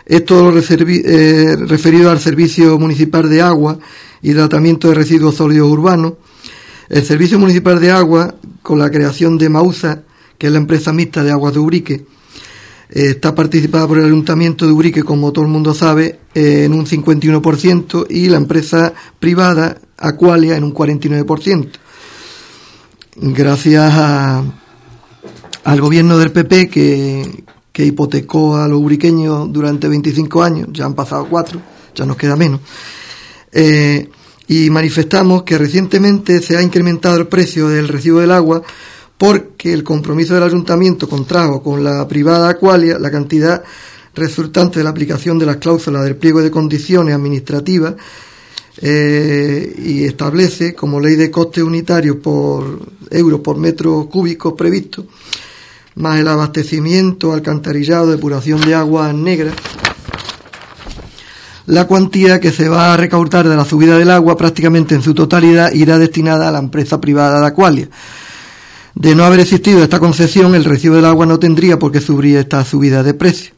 es 0.07 0.25
todo 0.25 0.51
lo 0.51 0.59
eh, 0.59 1.57
referido 1.67 2.11
al 2.11 2.21
Servicio 2.21 2.79
Municipal 2.79 3.29
de 3.29 3.43
Agua 3.43 3.79
y 4.23 4.33
Tratamiento 4.33 4.89
de 4.89 4.95
Residuos 4.95 5.35
Sólidos 5.35 5.69
Urbanos. 5.69 6.15
El 6.89 7.05
Servicio 7.05 7.39
Municipal 7.39 7.81
de 7.81 7.91
Agua, 7.91 8.35
con 8.63 8.79
la 8.79 8.91
creación 8.91 9.37
de 9.37 9.49
Mausa, 9.49 10.03
que 10.39 10.47
es 10.47 10.53
la 10.53 10.59
empresa 10.59 10.93
mixta 10.93 11.25
de 11.25 11.33
aguas 11.33 11.55
de 11.55 11.59
Ubrique, 11.59 12.07
eh, 12.91 13.11
está 13.11 13.35
participada 13.35 13.87
por 13.87 13.99
el 13.99 14.05
Ayuntamiento 14.05 14.67
de 14.67 14.73
Ubrique, 14.73 15.03
como 15.03 15.33
todo 15.33 15.45
el 15.45 15.51
mundo 15.51 15.75
sabe, 15.75 16.21
en 16.35 16.73
un 16.73 16.87
51% 16.87 18.07
y 18.11 18.29
la 18.29 18.37
empresa 18.37 18.93
privada, 19.19 19.79
Aqualia, 19.97 20.57
en 20.57 20.65
un 20.65 20.75
49% 20.75 21.69
gracias 23.17 23.95
al 25.65 25.81
gobierno 25.81 26.19
del 26.19 26.33
PP 26.33 26.69
que, 26.69 27.45
hipotecó 27.79 28.57
a 28.57 28.69
los 28.69 28.81
uriqueños 28.81 29.53
durante 29.53 29.89
25 29.89 30.43
años, 30.43 30.69
ya 30.73 30.87
han 30.87 30.95
pasado 30.95 31.27
cuatro, 31.29 31.61
ya 31.95 32.07
nos 32.07 32.17
queda 32.17 32.35
menos, 32.35 32.61
eh, 33.53 34.09
y 34.49 34.71
manifestamos 34.71 35.43
que 35.43 35.59
recientemente 35.59 36.41
se 36.41 36.57
ha 36.57 36.63
incrementado 36.63 37.17
el 37.17 37.27
precio 37.27 37.69
del 37.69 37.89
recibo 37.89 38.21
del 38.21 38.31
agua 38.31 38.63
porque 39.19 39.73
el 39.73 39.83
compromiso 39.83 40.35
del 40.35 40.43
ayuntamiento 40.43 41.09
contrajo 41.09 41.63
con 41.63 41.83
la 41.83 42.07
privada 42.07 42.51
Aqualia 42.51 42.99
la 42.99 43.11
cantidad 43.11 43.63
resultante 44.15 44.81
de 44.81 44.85
la 44.85 44.91
aplicación 44.91 45.39
de 45.39 45.47
las 45.47 45.57
cláusulas 45.57 46.05
del 46.05 46.17
pliego 46.17 46.43
de 46.43 46.51
condiciones 46.51 47.15
administrativas 47.15 47.95
eh, 48.79 49.75
y 49.79 50.05
establece 50.05 50.75
como 50.75 51.01
ley 51.01 51.17
de 51.17 51.31
coste 51.31 51.63
unitario 51.63 52.21
por 52.21 52.81
euro 53.11 53.43
por 53.43 53.57
metro 53.57 54.07
cúbico 54.11 54.55
previsto, 54.55 55.07
más 55.95 56.21
el 56.21 56.29
abastecimiento, 56.29 57.33
alcantarillado, 57.33 58.11
depuración 58.11 58.61
de 58.61 58.75
agua 58.75 59.13
negra, 59.15 59.53
la 61.67 61.87
cuantía 61.87 62.39
que 62.39 62.53
se 62.53 62.69
va 62.69 62.93
a 62.93 62.97
recaudar 62.97 63.49
de 63.49 63.57
la 63.57 63.65
subida 63.65 63.99
del 63.99 64.11
agua 64.11 64.37
prácticamente 64.37 64.95
en 64.95 65.03
su 65.03 65.15
totalidad 65.15 65.73
irá 65.73 65.99
destinada 65.99 66.49
a 66.49 66.53
la 66.53 66.59
empresa 66.59 67.01
privada 67.01 67.41
de 67.41 67.47
Aqualia. 67.47 67.89
De 68.97 69.15
no 69.15 69.25
haber 69.25 69.41
existido 69.41 69.83
esta 69.83 70.01
concesión, 70.01 70.55
el 70.55 70.65
recibo 70.65 70.97
del 70.97 71.05
agua 71.05 71.27
no 71.27 71.39
tendría 71.39 71.79
por 71.79 71.93
qué 71.93 72.01
sufrir 72.01 72.39
esta 72.39 72.65
subida 72.65 73.03
de 73.03 73.13
precio. 73.13 73.53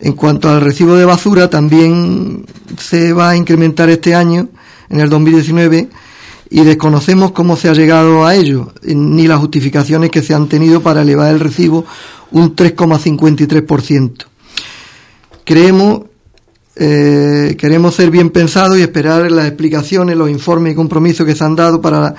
En 0.00 0.12
cuanto 0.12 0.50
al 0.50 0.60
recibo 0.60 0.96
de 0.96 1.06
basura, 1.06 1.48
también 1.48 2.44
se 2.78 3.14
va 3.14 3.30
a 3.30 3.36
incrementar 3.36 3.88
este 3.88 4.14
año, 4.14 4.50
en 4.90 5.00
el 5.00 5.08
2019, 5.08 5.88
y 6.50 6.60
desconocemos 6.60 7.32
cómo 7.32 7.56
se 7.56 7.70
ha 7.70 7.72
llegado 7.72 8.26
a 8.26 8.34
ello, 8.34 8.70
ni 8.82 9.26
las 9.26 9.40
justificaciones 9.40 10.10
que 10.10 10.22
se 10.22 10.34
han 10.34 10.46
tenido 10.46 10.82
para 10.82 11.00
elevar 11.00 11.32
el 11.32 11.40
recibo 11.40 11.86
un 12.30 12.54
3,53%. 12.54 14.26
Creemos, 15.44 16.02
eh, 16.76 17.56
queremos 17.58 17.94
ser 17.94 18.10
bien 18.10 18.30
pensados 18.30 18.78
y 18.78 18.82
esperar 18.82 19.30
las 19.30 19.46
explicaciones, 19.46 20.16
los 20.16 20.30
informes 20.30 20.72
y 20.72 20.76
compromisos 20.76 21.26
que 21.26 21.34
se 21.34 21.44
han 21.44 21.54
dado 21.54 21.80
para 21.80 22.14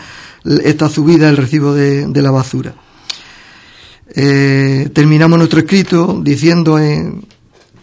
esta 0.64 0.90
subida 0.90 1.28
del 1.28 1.38
recibo 1.38 1.74
de, 1.74 2.22
la 2.22 2.32
basura. 2.32 2.74
Eh, 4.08 4.90
terminamos 4.94 5.38
nuestro 5.38 5.60
escrito 5.60 6.22
diciendo 6.24 6.80
en, 6.80 7.26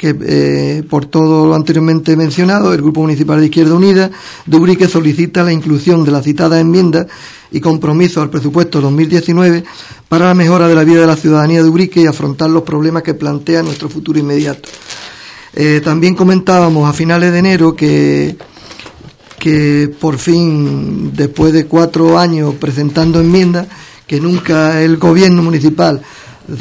que 0.02 0.16
eh, 0.20 0.82
por 0.88 1.06
todo 1.06 1.46
lo 1.46 1.54
anteriormente 1.54 2.16
mencionado, 2.16 2.72
el 2.72 2.82
Grupo 2.82 3.02
Municipal 3.02 3.38
de 3.38 3.46
Izquierda 3.46 3.74
Unida 3.74 4.10
de 4.46 4.56
Ubrique 4.56 4.88
solicita 4.88 5.44
la 5.44 5.52
inclusión 5.52 6.04
de 6.04 6.10
la 6.10 6.20
citada 6.20 6.58
enmienda 6.58 7.06
y 7.52 7.60
compromiso 7.60 8.20
al 8.20 8.28
presupuesto 8.28 8.80
2019 8.80 9.62
para 10.08 10.26
la 10.26 10.34
mejora 10.34 10.66
de 10.66 10.74
la 10.74 10.82
vida 10.82 11.02
de 11.02 11.06
la 11.06 11.16
ciudadanía 11.16 11.62
de 11.62 11.68
Ubrique 11.68 12.00
y 12.00 12.06
afrontar 12.06 12.50
los 12.50 12.64
problemas 12.64 13.04
que 13.04 13.14
plantea 13.14 13.62
nuestro 13.62 13.88
futuro 13.88 14.18
inmediato. 14.18 14.68
Eh, 15.54 15.80
también 15.84 16.14
comentábamos 16.14 16.88
a 16.88 16.92
finales 16.92 17.32
de 17.32 17.38
enero 17.38 17.76
que, 17.76 18.36
que 19.38 19.90
por 20.00 20.16
fin, 20.18 21.12
después 21.14 21.52
de 21.52 21.66
cuatro 21.66 22.18
años 22.18 22.54
presentando 22.58 23.20
enmiendas, 23.20 23.66
que 24.06 24.20
nunca 24.20 24.82
el 24.82 24.96
gobierno 24.96 25.42
municipal 25.42 26.02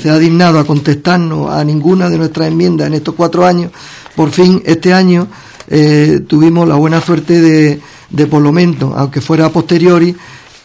se 0.02 0.10
ha 0.10 0.18
dignado 0.18 0.60
a 0.60 0.66
contestarnos 0.66 1.50
a 1.50 1.64
ninguna 1.64 2.10
de 2.10 2.18
nuestras 2.18 2.48
enmiendas 2.48 2.88
en 2.88 2.94
estos 2.94 3.16
cuatro 3.16 3.46
años, 3.46 3.72
por 4.16 4.32
fin 4.32 4.62
este 4.66 4.94
año 4.94 5.28
eh, 5.68 6.22
tuvimos 6.28 6.68
la 6.68 6.76
buena 6.76 7.02
suerte 7.02 7.40
de, 7.40 7.80
de, 8.10 8.28
por 8.28 8.42
lo 8.42 8.52
menos, 8.52 8.94
aunque 8.96 9.22
fuera 9.22 9.46
a 9.46 9.50
posteriori, 9.52 10.16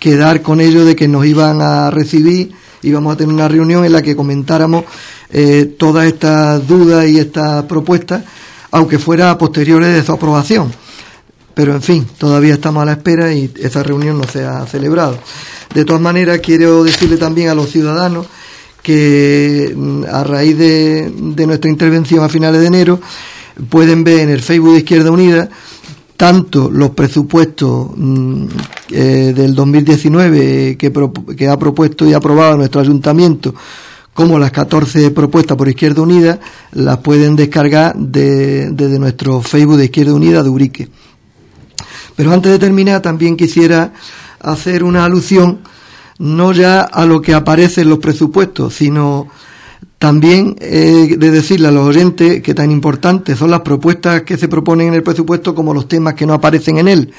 quedar 0.00 0.42
con 0.42 0.61
ellos 0.61 0.85
de 0.85 0.97
que 0.97 1.09
nos 1.09 1.25
iban 1.25 1.61
a 1.61 1.90
recibir, 1.90 2.52
íbamos 2.83 3.14
a 3.14 3.16
tener 3.16 3.33
una 3.33 3.49
reunión 3.49 3.85
en 3.85 3.92
la 3.92 4.02
que 4.02 4.16
comentáramos 4.16 4.85
eh, 5.30 5.75
todas 5.78 6.06
estas 6.06 6.66
dudas 6.66 7.06
y 7.09 7.18
estas 7.18 7.64
propuestas, 7.64 8.25
aunque 8.71 8.99
fuera 8.99 9.30
a 9.30 9.38
posteriori 9.38 9.87
de 9.87 10.04
su 10.04 10.12
aprobación. 10.12 10.73
Pero 11.54 11.75
en 11.75 11.83
fin, 11.83 12.06
todavía 12.18 12.54
estamos 12.54 12.83
a 12.83 12.87
la 12.87 12.92
espera 12.92 13.33
y 13.33 13.50
esa 13.61 13.83
reunión 13.83 14.18
no 14.18 14.25
se 14.25 14.45
ha 14.45 14.66
celebrado. 14.66 15.18
De 15.75 15.85
todas 15.85 16.02
maneras, 16.02 16.40
quiero 16.40 16.85
decirle 16.85 17.16
también 17.16 17.49
a 17.49 17.54
los 17.54 17.71
ciudadanos 17.71 18.26
que 18.83 19.73
mm, 19.75 20.04
a 20.04 20.23
raíz 20.23 20.56
de, 20.59 21.11
nuestra 21.47 21.71
intervención 21.71 22.23
a 22.23 22.28
finales 22.28 22.61
de 22.61 22.66
enero 22.68 23.00
pueden 23.68 24.04
ver 24.04 24.21
en 24.21 24.30
el 24.30 24.42
Facebook 24.42 24.75
de 24.75 24.78
Izquierda 24.78 25.11
Unida 25.11 25.49
tanto 26.16 26.71
los 26.71 26.90
presupuestos 26.90 27.88
mm, 27.97 28.47
eh, 28.90 29.33
del 29.35 29.54
2019 29.54 30.76
que, 30.78 30.92
que 31.37 31.49
ha 31.49 31.59
propuesto 31.59 32.06
y 32.06 32.12
aprobado 32.12 32.59
nuestro 32.59 32.80
ayuntamiento 32.80 33.54
como 34.16 34.38
las 34.38 34.50
14 34.50 35.11
propuestas 35.11 35.58
por 35.58 35.68
Izquierda 35.68 36.00
Unida 36.00 36.40
las 36.73 36.96
pueden 36.99 37.37
descargar 37.37 37.94
desde 37.94 38.99
nuestro 38.99 39.42
Facebook 39.42 39.76
de 39.76 39.85
Izquierda 39.85 40.14
Unida 40.14 40.42
de 40.42 40.49
Urique. 40.49 40.88
Pero 42.16 42.32
antes 42.32 42.50
de 42.50 42.58
terminar 42.58 43.02
también 43.02 43.37
quisiera 43.37 43.92
hacer 44.40 44.85
una 44.85 45.04
alusión 45.04 45.58
no 46.18 46.52
ya 46.52 46.80
a 46.80 47.04
lo 47.04 47.20
que 47.20 47.35
aparece 47.35 47.82
en 47.82 47.90
los 47.90 47.99
presupuestos, 47.99 48.73
sino 48.75 49.28
también 49.99 50.56
eh, 50.61 51.14
de 51.18 51.30
decirle 51.30 51.68
a 51.68 51.70
los 51.70 51.87
oyentes 51.87 52.40
que 52.40 52.54
tan 52.54 52.70
importantes 52.70 53.38
son 53.38 53.50
las 53.50 53.61
propuestas 53.61 54.23
que 54.23 54.38
se 54.38 54.49
proponen 54.49 54.88
en 54.88 54.94
el 54.94 55.02
presupuesto 55.02 55.54
como 55.54 55.75
los 55.75 55.88
temas 55.88 56.14
que 56.14 56.25
no 56.25 56.32
aparecen 56.32 56.78
en 56.78 56.88
él. 56.88 57.12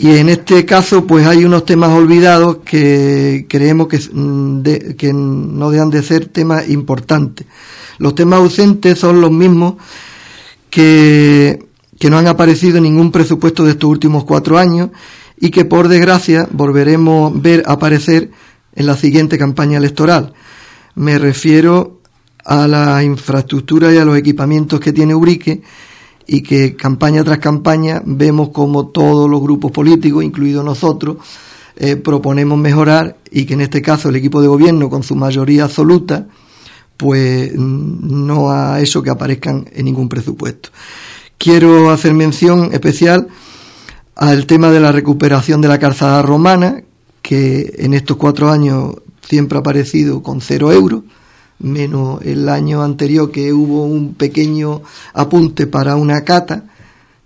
Y 0.00 0.16
en 0.16 0.28
este 0.28 0.64
caso, 0.64 1.08
pues 1.08 1.26
hay 1.26 1.44
unos 1.44 1.64
temas 1.64 1.90
olvidados 1.90 2.58
que 2.58 3.46
creemos 3.48 3.88
que, 3.88 3.98
mm, 3.98 4.62
que 4.96 5.12
no 5.12 5.70
dejan 5.72 5.90
de 5.90 6.04
ser 6.04 6.26
temas 6.26 6.68
importantes. 6.68 7.48
Los 7.98 8.14
temas 8.14 8.38
ausentes 8.38 8.96
son 8.96 9.20
los 9.20 9.32
mismos 9.32 9.74
que, 10.70 11.66
que 11.98 12.10
no 12.10 12.16
han 12.16 12.28
aparecido 12.28 12.76
en 12.76 12.84
ningún 12.84 13.10
presupuesto 13.10 13.64
de 13.64 13.72
estos 13.72 13.90
últimos 13.90 14.22
cuatro 14.22 14.56
años 14.56 14.90
y 15.36 15.50
que 15.50 15.64
por 15.64 15.88
desgracia 15.88 16.48
volveremos 16.52 17.32
ver 17.42 17.64
aparecer 17.66 18.30
en 18.76 18.86
la 18.86 18.96
siguiente 18.96 19.36
campaña 19.36 19.78
electoral. 19.78 20.32
Me 20.94 21.18
refiero 21.18 22.02
a 22.44 22.68
la 22.68 23.02
infraestructura 23.02 23.92
y 23.92 23.96
a 23.96 24.04
los 24.04 24.16
equipamientos 24.16 24.78
que 24.78 24.92
tiene 24.92 25.16
Ubrique 25.16 25.60
y 26.28 26.42
que 26.42 26.76
campaña 26.76 27.24
tras 27.24 27.38
campaña 27.38 28.02
vemos 28.04 28.50
como 28.50 28.88
todos 28.88 29.28
los 29.28 29.40
grupos 29.40 29.72
políticos, 29.72 30.22
incluidos 30.22 30.64
nosotros, 30.64 31.16
eh, 31.74 31.96
proponemos 31.96 32.58
mejorar 32.58 33.16
y 33.30 33.46
que 33.46 33.54
en 33.54 33.62
este 33.62 33.80
caso 33.80 34.10
el 34.10 34.16
equipo 34.16 34.42
de 34.42 34.48
gobierno 34.48 34.90
con 34.90 35.02
su 35.02 35.16
mayoría 35.16 35.64
absoluta 35.64 36.26
pues 36.98 37.54
no 37.54 38.50
ha 38.50 38.80
hecho 38.80 39.02
que 39.02 39.10
aparezcan 39.10 39.70
en 39.72 39.86
ningún 39.86 40.08
presupuesto. 40.08 40.68
Quiero 41.38 41.90
hacer 41.90 42.12
mención 42.12 42.70
especial 42.72 43.28
al 44.16 44.46
tema 44.46 44.70
de 44.70 44.80
la 44.80 44.90
recuperación 44.92 45.60
de 45.60 45.68
la 45.68 45.78
calzada 45.78 46.20
romana, 46.22 46.82
que 47.22 47.74
en 47.78 47.94
estos 47.94 48.16
cuatro 48.16 48.50
años 48.50 48.96
siempre 49.22 49.56
ha 49.56 49.60
aparecido 49.60 50.22
con 50.24 50.40
cero 50.40 50.72
euros, 50.72 51.04
menos 51.58 52.20
el 52.22 52.48
año 52.48 52.82
anterior 52.82 53.30
que 53.30 53.52
hubo 53.52 53.84
un 53.84 54.14
pequeño 54.14 54.82
apunte 55.12 55.66
para 55.66 55.96
una 55.96 56.22
cata, 56.22 56.64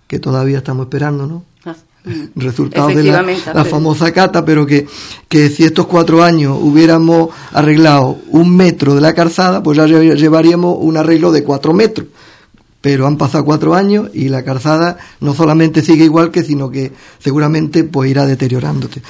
que 0.07 0.19
todavía 0.19 0.59
estamos 0.59 0.85
esperando, 0.85 1.27
¿no? 1.27 1.43
Ah, 1.65 1.75
mm. 2.05 2.39
Resultados 2.39 2.95
de 2.95 3.03
la, 3.03 3.65
famosa 3.65 4.11
cata, 4.11 4.43
pero 4.43 4.65
que, 4.65 4.87
que 5.27 5.49
si 5.49 5.63
estos 5.63 5.87
cuatro 5.87 6.23
años 6.23 6.57
hubiéramos 6.59 7.29
arreglado 7.51 8.17
un 8.29 8.55
metro 8.55 8.95
de 8.95 9.01
la 9.01 9.13
calzada, 9.13 9.61
pues 9.61 9.77
ya 9.77 9.85
llevaríamos 9.85 10.77
un 10.79 10.97
arreglo 10.97 11.31
de 11.31 11.43
cuatro 11.43 11.73
metros 11.73 12.07
pero 12.83 13.07
han 13.07 13.15
pasado 13.15 13.45
cuatro 13.45 13.75
años 13.75 14.09
y 14.13 14.27
la 14.27 14.43
calzada 14.43 14.97
no 15.21 15.33
solamente 15.33 15.81
sigue 15.81 16.03
igual 16.03 16.31
que, 16.31 16.43
sino 16.43 16.69
que 16.69 16.91
seguramente 17.17 17.85
pues 17.85 18.11
irá 18.11 18.25
deteriorándose. 18.25 19.01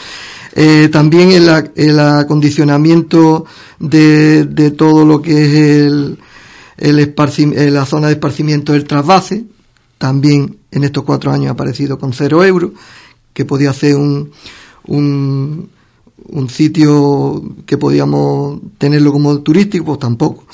Eh, 0.55 0.89
también 0.91 1.31
el, 1.31 1.99
acondicionamiento 1.99 3.45
de, 3.79 4.73
todo 4.77 5.05
lo 5.05 5.23
que 5.23 5.31
es 5.31 5.53
el, 5.55 6.19
eh, 6.77 7.71
la 7.71 7.87
zona 7.87 8.09
de 8.09 8.13
esparcimiento 8.13 8.73
del 8.73 8.83
trasvase, 8.83 9.43
también 9.97 10.55
en 10.69 10.83
estos 10.83 11.03
cuatro 11.03 11.31
años 11.31 11.47
ha 11.47 11.53
aparecido 11.53 11.97
con 11.97 12.13
cero 12.13 12.43
euros, 12.43 12.73
que 13.33 13.43
podía 13.43 13.71
hacer 13.71 13.95
un, 13.95 14.29
un, 14.85 15.67
un 16.27 16.49
sitio 16.51 17.41
que 17.65 17.79
podíamos 17.79 18.59
tenerlo 18.77 19.11
como 19.11 19.39
turístico, 19.39 19.85
pues 19.85 19.97
tampoco. 19.99 20.45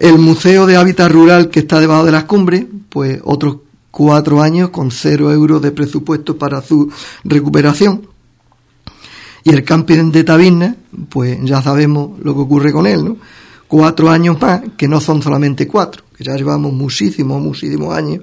El 0.00 0.18
Museo 0.18 0.64
de 0.64 0.78
Hábitat 0.78 1.12
Rural 1.12 1.50
que 1.50 1.60
está 1.60 1.78
debajo 1.78 2.06
de 2.06 2.12
las 2.12 2.24
cumbres, 2.24 2.64
pues 2.88 3.20
otros 3.22 3.58
cuatro 3.90 4.40
años 4.40 4.70
con 4.70 4.90
cero 4.90 5.30
euros 5.30 5.60
de 5.60 5.72
presupuesto 5.72 6.38
para 6.38 6.62
su 6.62 6.90
recuperación. 7.22 8.08
Y 9.44 9.50
el 9.50 9.62
camping 9.62 10.10
de 10.10 10.24
Taberna, 10.24 10.74
pues 11.10 11.38
ya 11.42 11.60
sabemos 11.60 12.18
lo 12.20 12.32
que 12.34 12.40
ocurre 12.40 12.72
con 12.72 12.86
él, 12.86 13.04
¿no? 13.04 13.18
Cuatro 13.68 14.08
años 14.08 14.40
más, 14.40 14.62
que 14.78 14.88
no 14.88 15.02
son 15.02 15.20
solamente 15.20 15.66
cuatro, 15.68 16.02
que 16.16 16.24
ya 16.24 16.34
llevamos 16.34 16.72
muchísimos, 16.72 17.42
muchísimos 17.42 17.94
años, 17.94 18.22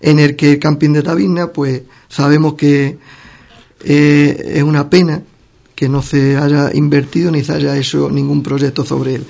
en 0.00 0.20
el 0.20 0.36
que 0.36 0.52
el 0.52 0.58
camping 0.60 0.92
de 0.92 1.02
Taberna, 1.02 1.48
pues 1.48 1.82
sabemos 2.08 2.54
que 2.54 2.98
eh, 3.82 4.52
es 4.54 4.62
una 4.62 4.88
pena 4.88 5.22
que 5.74 5.88
no 5.88 6.02
se 6.02 6.36
haya 6.36 6.70
invertido 6.72 7.32
ni 7.32 7.42
se 7.42 7.52
haya 7.52 7.76
hecho 7.76 8.10
ningún 8.10 8.44
proyecto 8.44 8.84
sobre 8.84 9.16
él. 9.16 9.26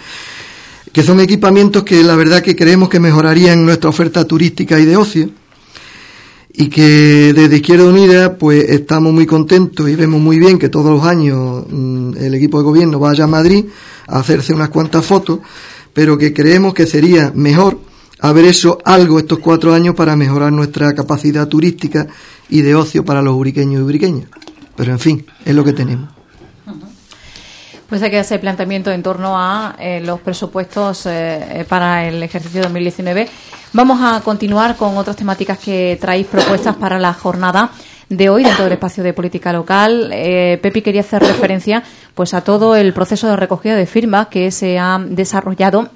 Que 0.96 1.02
son 1.02 1.20
equipamientos 1.20 1.82
que 1.82 2.02
la 2.02 2.16
verdad 2.16 2.40
que 2.40 2.56
creemos 2.56 2.88
que 2.88 3.00
mejorarían 3.00 3.66
nuestra 3.66 3.90
oferta 3.90 4.24
turística 4.24 4.80
y 4.80 4.86
de 4.86 4.96
ocio 4.96 5.28
y 6.54 6.70
que 6.70 7.34
desde 7.34 7.56
Izquierda 7.56 7.84
Unida 7.84 8.38
pues 8.38 8.64
estamos 8.70 9.12
muy 9.12 9.26
contentos 9.26 9.90
y 9.90 9.94
vemos 9.94 10.22
muy 10.22 10.38
bien 10.38 10.58
que 10.58 10.70
todos 10.70 10.90
los 10.90 11.04
años 11.04 11.66
mm, 11.68 12.16
el 12.16 12.34
equipo 12.34 12.56
de 12.56 12.64
gobierno 12.64 12.98
vaya 12.98 13.24
a 13.24 13.26
Madrid 13.26 13.66
a 14.06 14.20
hacerse 14.20 14.54
unas 14.54 14.70
cuantas 14.70 15.04
fotos, 15.04 15.40
pero 15.92 16.16
que 16.16 16.32
creemos 16.32 16.72
que 16.72 16.86
sería 16.86 17.30
mejor 17.34 17.78
haber 18.20 18.46
hecho 18.46 18.78
algo 18.82 19.18
estos 19.18 19.40
cuatro 19.40 19.74
años 19.74 19.94
para 19.94 20.16
mejorar 20.16 20.50
nuestra 20.50 20.94
capacidad 20.94 21.46
turística 21.46 22.06
y 22.48 22.62
de 22.62 22.74
ocio 22.74 23.04
para 23.04 23.20
los 23.20 23.36
uriqueños 23.36 23.82
y 23.82 23.84
uriqueñas. 23.84 24.30
Pero 24.74 24.92
en 24.92 24.98
fin, 24.98 25.26
es 25.44 25.54
lo 25.54 25.62
que 25.62 25.74
tenemos. 25.74 26.15
Pues 27.88 28.02
hay 28.02 28.10
que 28.10 28.18
hacer 28.18 28.40
planteamiento 28.40 28.90
en 28.90 29.02
torno 29.02 29.38
a 29.38 29.76
eh, 29.78 30.00
los 30.00 30.20
presupuestos 30.20 31.06
eh, 31.06 31.64
para 31.68 32.06
el 32.08 32.20
ejercicio 32.20 32.62
2019. 32.62 33.28
Vamos 33.72 34.00
a 34.02 34.20
continuar 34.22 34.76
con 34.76 34.96
otras 34.96 35.14
temáticas 35.14 35.58
que 35.58 35.96
traéis 36.00 36.26
propuestas 36.26 36.74
para 36.74 36.98
la 36.98 37.14
jornada 37.14 37.70
de 38.08 38.28
hoy 38.28 38.42
dentro 38.42 38.64
del 38.64 38.72
espacio 38.72 39.04
de 39.04 39.12
política 39.12 39.52
local. 39.52 40.10
Eh, 40.12 40.58
Pepi 40.62 40.82
quería 40.82 41.02
hacer 41.02 41.22
referencia 41.22 41.82
pues 42.14 42.34
a 42.34 42.40
todo 42.40 42.74
el 42.74 42.92
proceso 42.92 43.28
de 43.28 43.36
recogida 43.36 43.76
de 43.76 43.86
firmas 43.86 44.28
que 44.28 44.50
se 44.50 44.78
ha 44.80 44.98
desarrollado 44.98 45.90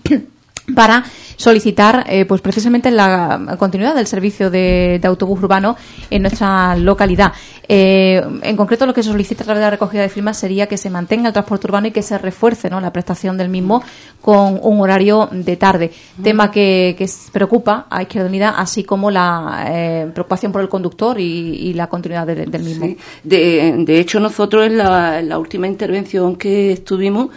para 0.74 1.04
solicitar 1.36 2.04
eh, 2.06 2.26
pues 2.26 2.42
precisamente 2.42 2.90
la 2.90 3.56
continuidad 3.58 3.94
del 3.94 4.06
servicio 4.06 4.50
de, 4.50 5.00
autobús 5.04 5.42
urbano 5.42 5.76
en 6.10 6.22
nuestra 6.22 6.76
localidad. 6.76 7.32
Eh, 7.66 8.22
en 8.42 8.56
concreto, 8.56 8.84
lo 8.84 8.92
que 8.92 9.02
se 9.02 9.10
solicita 9.10 9.42
a 9.42 9.46
través 9.46 9.60
de 9.60 9.66
la 9.66 9.70
recogida 9.70 10.02
de 10.02 10.08
firmas 10.10 10.36
sería 10.36 10.66
que 10.66 10.76
se 10.76 10.90
mantenga 10.90 11.28
el 11.28 11.32
transporte 11.32 11.66
urbano 11.66 11.86
y 11.86 11.92
que 11.92 12.02
se 12.02 12.18
refuerce 12.18 12.68
¿no? 12.68 12.80
la 12.80 12.92
prestación 12.92 13.38
del 13.38 13.48
mismo 13.48 13.82
con 14.20 14.58
un 14.62 14.80
horario 14.80 15.28
de 15.32 15.56
tarde. 15.56 15.90
Tema 16.22 16.50
que, 16.50 16.94
que 16.98 17.08
preocupa 17.32 17.86
a 17.88 18.02
Izquierda 18.02 18.28
Unida, 18.28 18.50
así 18.50 18.84
como 18.84 19.10
la 19.10 19.64
eh, 19.68 20.10
preocupación 20.12 20.52
por 20.52 20.60
el 20.60 20.68
conductor 20.68 21.18
y, 21.18 21.72
la 21.74 21.86
continuidad 21.86 22.26
del 22.26 22.62
mismo. 22.62 22.88
De, 23.22 23.84
de, 23.86 24.00
hecho, 24.00 24.18
nosotros 24.18 24.66
en 24.66 24.76
la, 24.76 25.20
en 25.20 25.28
la 25.28 25.38
última 25.38 25.68
intervención 25.68 26.36
que 26.36 26.72
estuvimos 26.72 27.28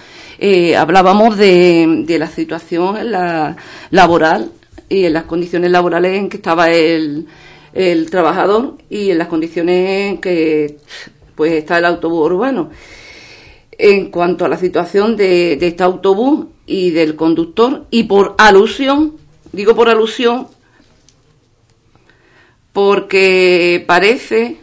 eh, 0.45 0.75
hablábamos 0.75 1.37
de, 1.37 2.05
la 2.19 2.27
situación 2.27 2.97
laboral 3.91 4.51
y 4.89 5.05
en 5.05 5.13
las 5.13 5.23
condiciones 5.23 5.71
laborales 5.71 6.17
en 6.17 6.27
que 6.27 6.35
estaba 6.35 6.69
el, 6.69 7.27
el 7.71 8.09
trabajador 8.11 8.75
y 8.89 9.11
en 9.11 9.19
las 9.19 9.29
condiciones 9.29 10.09
en 10.09 10.17
que 10.19 10.79
pues 11.35 11.53
está 11.53 11.77
el 11.77 11.85
autobús 11.85 12.25
urbano. 12.25 12.71
En 13.71 14.11
cuanto 14.11 14.43
a 14.43 14.49
la 14.49 14.57
situación 14.57 15.15
de, 15.15 15.55
de 15.55 15.67
este 15.67 15.83
autobús 15.83 16.47
y 16.65 16.91
del 16.91 17.15
conductor, 17.15 17.85
y 17.89 18.03
por 18.03 18.35
alusión, 18.37 19.15
digo 19.53 19.75
por 19.75 19.87
alusión, 19.87 20.49
porque 22.73 23.81
parece, 23.87 24.57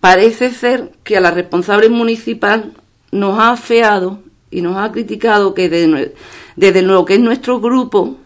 parece 0.00 0.52
ser 0.52 0.92
que 1.04 1.18
a 1.18 1.20
la 1.20 1.32
responsable 1.32 1.90
municipal 1.90 2.72
nos 3.16 3.38
ha 3.38 3.50
afeado 3.50 4.20
y 4.50 4.62
nos 4.62 4.76
ha 4.76 4.92
criticado 4.92 5.54
que 5.54 5.68
desde, 5.68 6.82
lo 6.82 7.04
que 7.04 7.14
es 7.14 7.20
nuestro 7.20 7.60
grupo, 7.60 8.16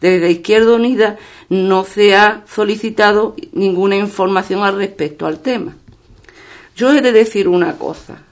desde 0.00 0.30
Izquierda 0.30 0.74
Unida, 0.74 1.16
no 1.48 1.84
se 1.84 2.16
ha 2.16 2.42
solicitado 2.46 3.36
ninguna 3.52 3.96
información 3.96 4.62
al 4.62 4.76
respecto 4.76 5.26
al 5.26 5.40
tema. 5.40 5.76
Yo 6.76 6.92
he 6.92 7.00
de 7.00 7.12
decir 7.12 7.48
una 7.48 7.76
cosa, 7.76 8.22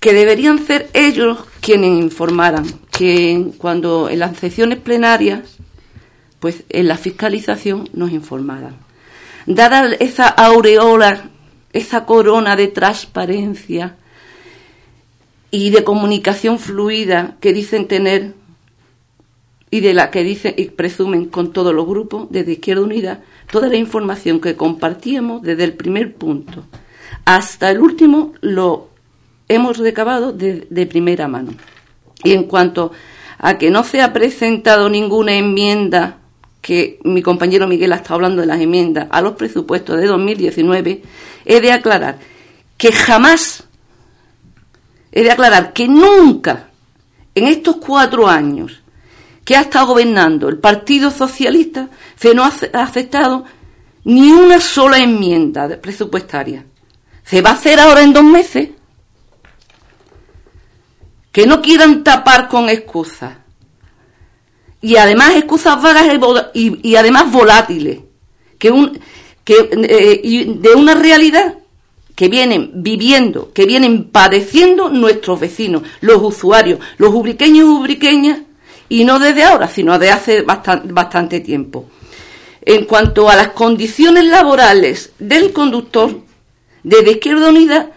que 0.00 0.12
deberían 0.12 0.64
ser 0.64 0.88
ellos 0.94 1.38
quienes 1.60 1.90
informaran, 1.90 2.64
que 2.90 3.50
cuando 3.58 4.08
en 4.08 4.20
las 4.20 4.36
sesiones 4.38 4.78
plenarias, 4.78 5.56
pues 6.40 6.62
en 6.68 6.88
la 6.88 6.96
fiscalización 6.96 7.88
nos 7.92 8.12
informaran. 8.12 8.76
Dada 9.46 9.92
esa 9.98 10.28
aureola, 10.28 11.30
esa 11.72 12.04
corona 12.04 12.54
de 12.54 12.68
transparencia, 12.68 13.96
y 15.50 15.70
de 15.70 15.84
comunicación 15.84 16.58
fluida 16.58 17.36
que 17.40 17.52
dicen 17.52 17.88
tener 17.88 18.34
y 19.70 19.80
de 19.80 19.94
la 19.94 20.10
que 20.10 20.24
dicen 20.24 20.54
y 20.56 20.64
presumen 20.66 21.26
con 21.26 21.52
todos 21.52 21.74
los 21.74 21.86
grupos 21.86 22.28
desde 22.30 22.52
Izquierda 22.52 22.82
Unida, 22.82 23.22
toda 23.50 23.68
la 23.68 23.76
información 23.76 24.40
que 24.40 24.56
compartíamos 24.56 25.42
desde 25.42 25.64
el 25.64 25.74
primer 25.74 26.14
punto 26.14 26.64
hasta 27.28 27.70
el 27.70 27.80
último 27.80 28.32
lo 28.40 28.88
hemos 29.48 29.76
recabado 29.76 30.32
de, 30.32 30.66
de 30.70 30.86
primera 30.86 31.28
mano. 31.28 31.52
Y 32.24 32.32
en 32.32 32.44
cuanto 32.44 32.90
a 33.36 33.58
que 33.58 33.70
no 33.70 33.84
se 33.84 34.00
ha 34.00 34.14
presentado 34.14 34.88
ninguna 34.88 35.34
enmienda, 35.34 36.20
que 36.62 36.98
mi 37.04 37.20
compañero 37.20 37.68
Miguel 37.68 37.92
ha 37.92 37.96
estado 37.96 38.14
hablando 38.14 38.40
de 38.40 38.46
las 38.46 38.60
enmiendas 38.60 39.08
a 39.10 39.20
los 39.20 39.34
presupuestos 39.34 40.00
de 40.00 40.06
2019, 40.06 41.02
he 41.44 41.60
de 41.60 41.72
aclarar 41.72 42.18
que 42.78 42.92
jamás 42.92 43.67
he 45.12 45.22
de 45.22 45.30
aclarar 45.30 45.72
que 45.72 45.88
nunca 45.88 46.68
en 47.34 47.46
estos 47.46 47.76
cuatro 47.76 48.28
años 48.28 48.82
que 49.44 49.56
ha 49.56 49.62
estado 49.62 49.88
gobernando 49.88 50.48
el 50.48 50.58
Partido 50.58 51.10
Socialista 51.10 51.88
se 52.16 52.34
no 52.34 52.44
ha 52.44 52.52
aceptado 52.82 53.44
ni 54.04 54.32
una 54.32 54.60
sola 54.60 54.98
enmienda 54.98 55.68
presupuestaria. 55.80 56.64
Se 57.24 57.42
va 57.42 57.50
a 57.50 57.54
hacer 57.54 57.78
ahora 57.78 58.02
en 58.02 58.14
dos 58.14 58.24
meses. 58.24 58.70
Que 61.30 61.46
no 61.46 61.60
quieran 61.60 62.02
tapar 62.02 62.48
con 62.48 62.70
excusas. 62.70 63.36
Y 64.80 64.96
además 64.96 65.36
excusas 65.36 65.82
vagas 65.82 66.06
y, 66.54 66.96
además 66.96 67.30
volátiles. 67.30 68.00
Que, 68.58 68.70
un, 68.70 68.98
que 69.44 69.68
eh, 69.72 70.56
de 70.56 70.74
una 70.74 70.94
realidad 70.94 71.58
que 72.18 72.28
vienen 72.28 72.72
viviendo, 72.74 73.52
que 73.52 73.64
vienen 73.64 74.10
padeciendo 74.10 74.88
nuestros 74.88 75.38
vecinos, 75.38 75.82
los 76.00 76.20
usuarios, 76.20 76.80
los 76.96 77.14
ubriqueños 77.14 77.58
y 77.58 77.70
ubriqueñas, 77.70 78.40
y 78.88 79.04
no 79.04 79.20
desde 79.20 79.44
ahora, 79.44 79.68
sino 79.68 79.96
desde 80.00 80.12
hace 80.12 80.42
bastante, 80.42 81.38
tiempo. 81.38 81.88
En 82.62 82.86
cuanto 82.86 83.30
a 83.30 83.36
las 83.36 83.50
condiciones 83.50 84.24
laborales 84.24 85.12
del 85.20 85.52
conductor, 85.52 86.22
desde 86.82 87.12
Izquierda 87.12 87.50
Unida 87.50 87.92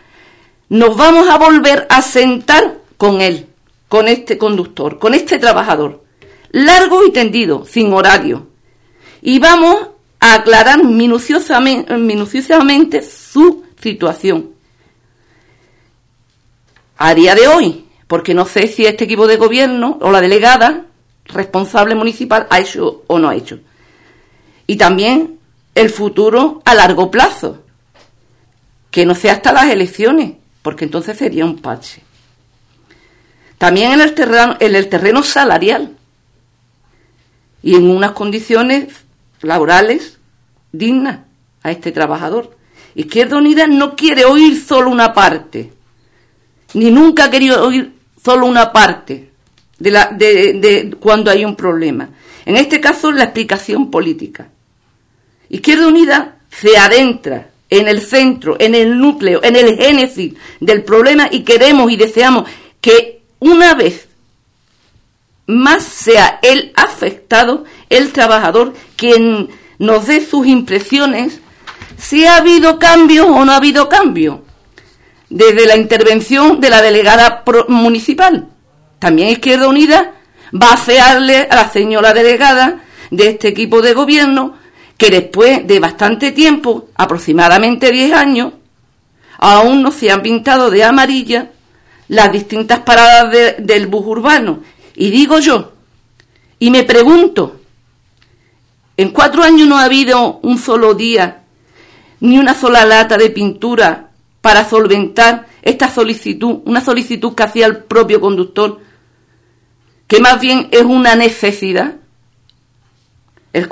nos 0.70 0.96
vamos 0.96 1.28
a 1.28 1.40
volver 1.40 1.88
a 1.90 2.04
sentar 2.04 2.78
con 2.98 3.22
él, 3.22 3.48
con 3.88 4.08
este 4.08 4.38
conductor, 4.38 5.00
con 5.00 5.16
este 5.16 5.40
trabajador, 5.40 6.04
largo 6.52 7.04
y 7.08 7.12
tendido, 7.12 7.66
sin 7.66 7.92
horario. 7.92 8.50
Y 9.24 9.40
vamos 9.40 9.78
a 10.20 10.36
aclarar 10.36 10.84
minuciosamente, 10.84 11.98
minuciosamente 11.98 13.02
su 13.02 13.64
situación. 13.82 14.52
A 16.98 17.14
día 17.16 17.36
de 17.36 17.48
hoy, 17.48 17.88
porque 18.08 18.34
no 18.34 18.46
sé 18.46 18.68
si 18.68 18.86
este 18.86 19.06
equipo 19.06 19.28
de 19.28 19.38
gobierno 19.38 19.98
o 20.02 20.12
la 20.12 20.22
delegada 20.22 20.86
responsable 21.26 21.96
municipal 21.96 22.48
ha 22.50 22.60
hecho 22.60 23.04
o 23.08 23.20
no 23.20 23.30
ha 23.30 23.36
hecho. 23.36 23.60
Y 24.68 24.78
también 24.78 25.40
el 25.76 25.90
futuro 25.90 26.62
a 26.66 26.76
largo 26.76 27.10
plazo, 27.10 27.64
que 28.90 29.06
no 29.06 29.16
sea 29.16 29.34
hasta 29.34 29.54
las 29.54 29.70
elecciones, 29.70 30.34
porque 30.62 30.86
entonces 30.86 31.18
sería 31.18 31.46
un 31.46 31.60
parche. 31.60 32.04
También 33.58 33.94
en 33.94 34.02
el 34.02 34.14
terreno, 34.14 34.58
en 34.60 34.76
el 34.76 34.90
terreno 34.90 35.24
salarial 35.24 35.96
y 37.64 37.76
en 37.76 37.90
unas 37.90 38.12
condiciones 38.12 39.06
laborales 39.42 40.18
dignas 40.72 41.20
a 41.64 41.72
este 41.72 41.92
trabajador. 41.92 42.58
Izquierda 42.96 43.38
Unida 43.38 43.68
no 43.68 43.96
quiere 43.96 44.26
oír 44.26 44.62
solo 44.62 44.90
una 44.90 45.14
parte, 45.14 45.72
ni 46.74 46.92
nunca 46.92 47.26
ha 47.26 47.32
querido 47.32 47.66
oír 47.66 47.94
solo 48.24 48.46
una 48.46 48.72
parte 48.72 49.30
de, 49.80 49.92
la, 49.92 50.08
de, 50.08 50.96
cuando 51.00 51.32
hay 51.32 51.46
un 51.46 51.56
problema. 51.56 52.10
En 52.46 52.58
este 52.58 52.80
caso, 52.80 53.12
la 53.12 53.26
explicación 53.26 53.90
política. 53.90 54.50
Izquierda 55.50 55.88
Unida 55.88 56.36
se 56.50 56.78
adentra 56.78 57.50
en 57.70 57.88
el 57.88 58.02
centro, 58.02 58.58
en 58.60 58.76
el 58.76 58.98
núcleo, 58.98 59.42
en 59.44 59.56
el 59.56 59.78
génesis 59.78 60.34
del 60.60 60.84
problema 60.84 61.30
y 61.32 61.42
queremos 61.42 61.92
y 61.92 61.98
deseamos 61.98 62.50
que 62.80 63.22
una 63.40 63.74
vez 63.74 64.08
más 65.48 65.84
sea 65.84 66.40
el 66.42 66.72
afectado, 66.76 67.66
el 67.90 68.12
trabajador, 68.12 68.74
quien 68.96 69.50
nos 69.80 70.08
dé 70.08 70.26
sus 70.26 70.48
impresiones, 70.48 71.41
si 72.02 72.26
ha 72.26 72.38
habido 72.38 72.80
cambio 72.80 73.28
o 73.28 73.46
no 73.46 73.52
ha 73.52 73.58
habido 73.58 73.88
cambio, 73.88 74.44
desde 75.30 75.68
la 75.68 75.78
intervención 75.78 76.60
de 76.60 76.70
la 76.70 76.82
delegada 76.82 77.44
municipal. 77.68 78.48
También 78.98 79.30
Izquierda 79.30 79.68
Unida 79.68 80.14
va 80.52 80.72
a 80.72 80.74
afearle 80.74 81.48
a 81.50 81.56
la 81.56 81.70
señora 81.70 82.14
delegada 82.14 82.82
de 83.12 83.30
este 83.30 83.50
equipo 83.50 83.82
de 83.82 83.94
gobierno 83.94 84.56
que 84.98 85.10
después 85.10 85.66
de 85.68 85.80
bastante 85.80 86.32
tiempo, 86.32 86.88
aproximadamente 86.96 87.92
10 87.92 88.14
años, 88.14 88.54
aún 89.38 89.84
no 89.84 89.92
se 89.92 90.12
han 90.12 90.22
pintado 90.22 90.70
de 90.72 90.84
amarilla 90.84 91.52
las 92.08 92.32
distintas 92.32 92.80
paradas 92.80 93.58
del 93.60 93.88
bus 93.88 94.06
urbano. 94.06 94.60
Y 94.96 95.12
digo 95.12 95.40
yo, 95.40 95.72
y 96.60 96.72
me 96.72 96.84
pregunto, 96.84 97.62
en 98.98 99.10
cuatro 99.10 99.44
años 99.44 99.68
no 99.68 99.78
ha 99.78 99.86
habido 99.86 100.40
un 100.44 100.58
solo 100.58 100.94
día, 100.94 101.41
ni 102.22 102.38
una 102.38 102.54
sola 102.54 102.86
lata 102.86 103.18
de 103.18 103.30
pintura 103.30 104.12
para 104.42 104.68
solventar 104.68 105.48
esta 105.62 105.90
solicitud, 105.90 106.62
una 106.66 106.82
solicitud 106.82 107.36
que 107.36 107.44
hacía 107.44 107.66
el 107.66 107.84
propio 107.84 108.22
conductor, 108.22 108.80
que 110.08 110.20
más 110.20 110.40
bien 110.40 110.70
es 110.72 110.84
una 110.84 111.16
necesidad. 111.16 111.96
El 113.54 113.68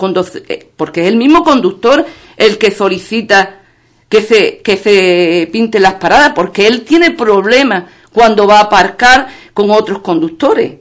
eh, 0.49 0.69
porque 0.75 1.01
es 1.01 1.07
el 1.07 1.15
mismo 1.15 1.43
conductor 1.43 2.05
el 2.35 2.57
que 2.57 2.71
solicita 2.71 3.61
que 4.09 4.21
se, 4.21 4.57
que 4.59 4.75
se 4.75 5.47
pinte 5.51 5.79
las 5.79 5.95
paradas, 5.95 6.33
porque 6.33 6.67
él 6.67 6.83
tiene 6.83 7.11
problemas 7.11 7.85
cuando 8.11 8.45
va 8.47 8.57
a 8.57 8.63
aparcar 8.63 9.27
con 9.53 9.69
otros 9.71 9.99
conductores. 9.99 10.73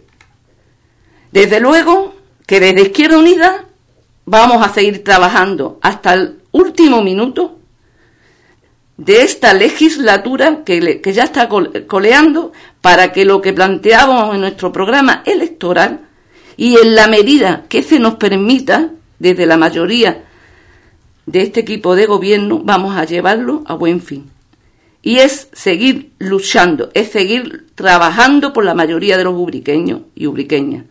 Desde 1.31 1.61
luego 1.61 2.15
que 2.47 2.59
desde 2.61 2.83
Izquierda 2.83 3.19
Unida 3.19 3.67
vamos 4.25 4.67
a 4.67 4.73
seguir 4.73 5.05
trabajando 5.05 5.79
hasta 5.83 6.15
el 6.15 6.41
último 6.53 7.03
minuto 7.03 7.58
de 8.99 9.23
esta 9.23 9.55
legislatura 9.55 10.65
que, 10.65 11.01
que 11.01 11.13
ya 11.13 11.23
está 11.23 11.49
coleando 11.49 12.53
para 12.81 13.13
que 13.13 13.25
lo 13.25 13.41
que 13.41 13.53
planteábamos 13.53 14.35
en 14.35 14.41
nuestro 14.43 14.73
programa 14.73 15.23
electoral 15.25 16.01
y 16.57 16.77
en 16.77 16.97
la 16.97 17.07
medida 17.07 17.65
que 17.69 17.83
se 17.83 18.01
nos 18.01 18.17
permita 18.17 18.91
desde 19.21 19.47
la 19.47 19.57
mayoría 19.57 20.25
de 21.27 21.43
este 21.43 21.61
equipo 21.61 21.95
de 21.95 22.07
gobierno 22.07 22.61
vamos 22.65 22.97
a 22.97 23.05
llevarlo 23.05 23.63
a 23.67 23.75
buen 23.75 24.03
fin. 24.03 24.29
Y 25.01 25.19
es 25.19 25.49
seguir 25.53 26.11
luchando, 26.19 26.91
es 26.93 27.11
seguir 27.11 27.69
trabajando 27.77 28.53
por 28.53 28.65
la 28.65 28.75
mayoría 28.75 29.17
de 29.17 29.25
los 29.25 29.35
ubriqueños 29.35 30.01
y 30.17 30.27
ubriqueñas, 30.27 30.87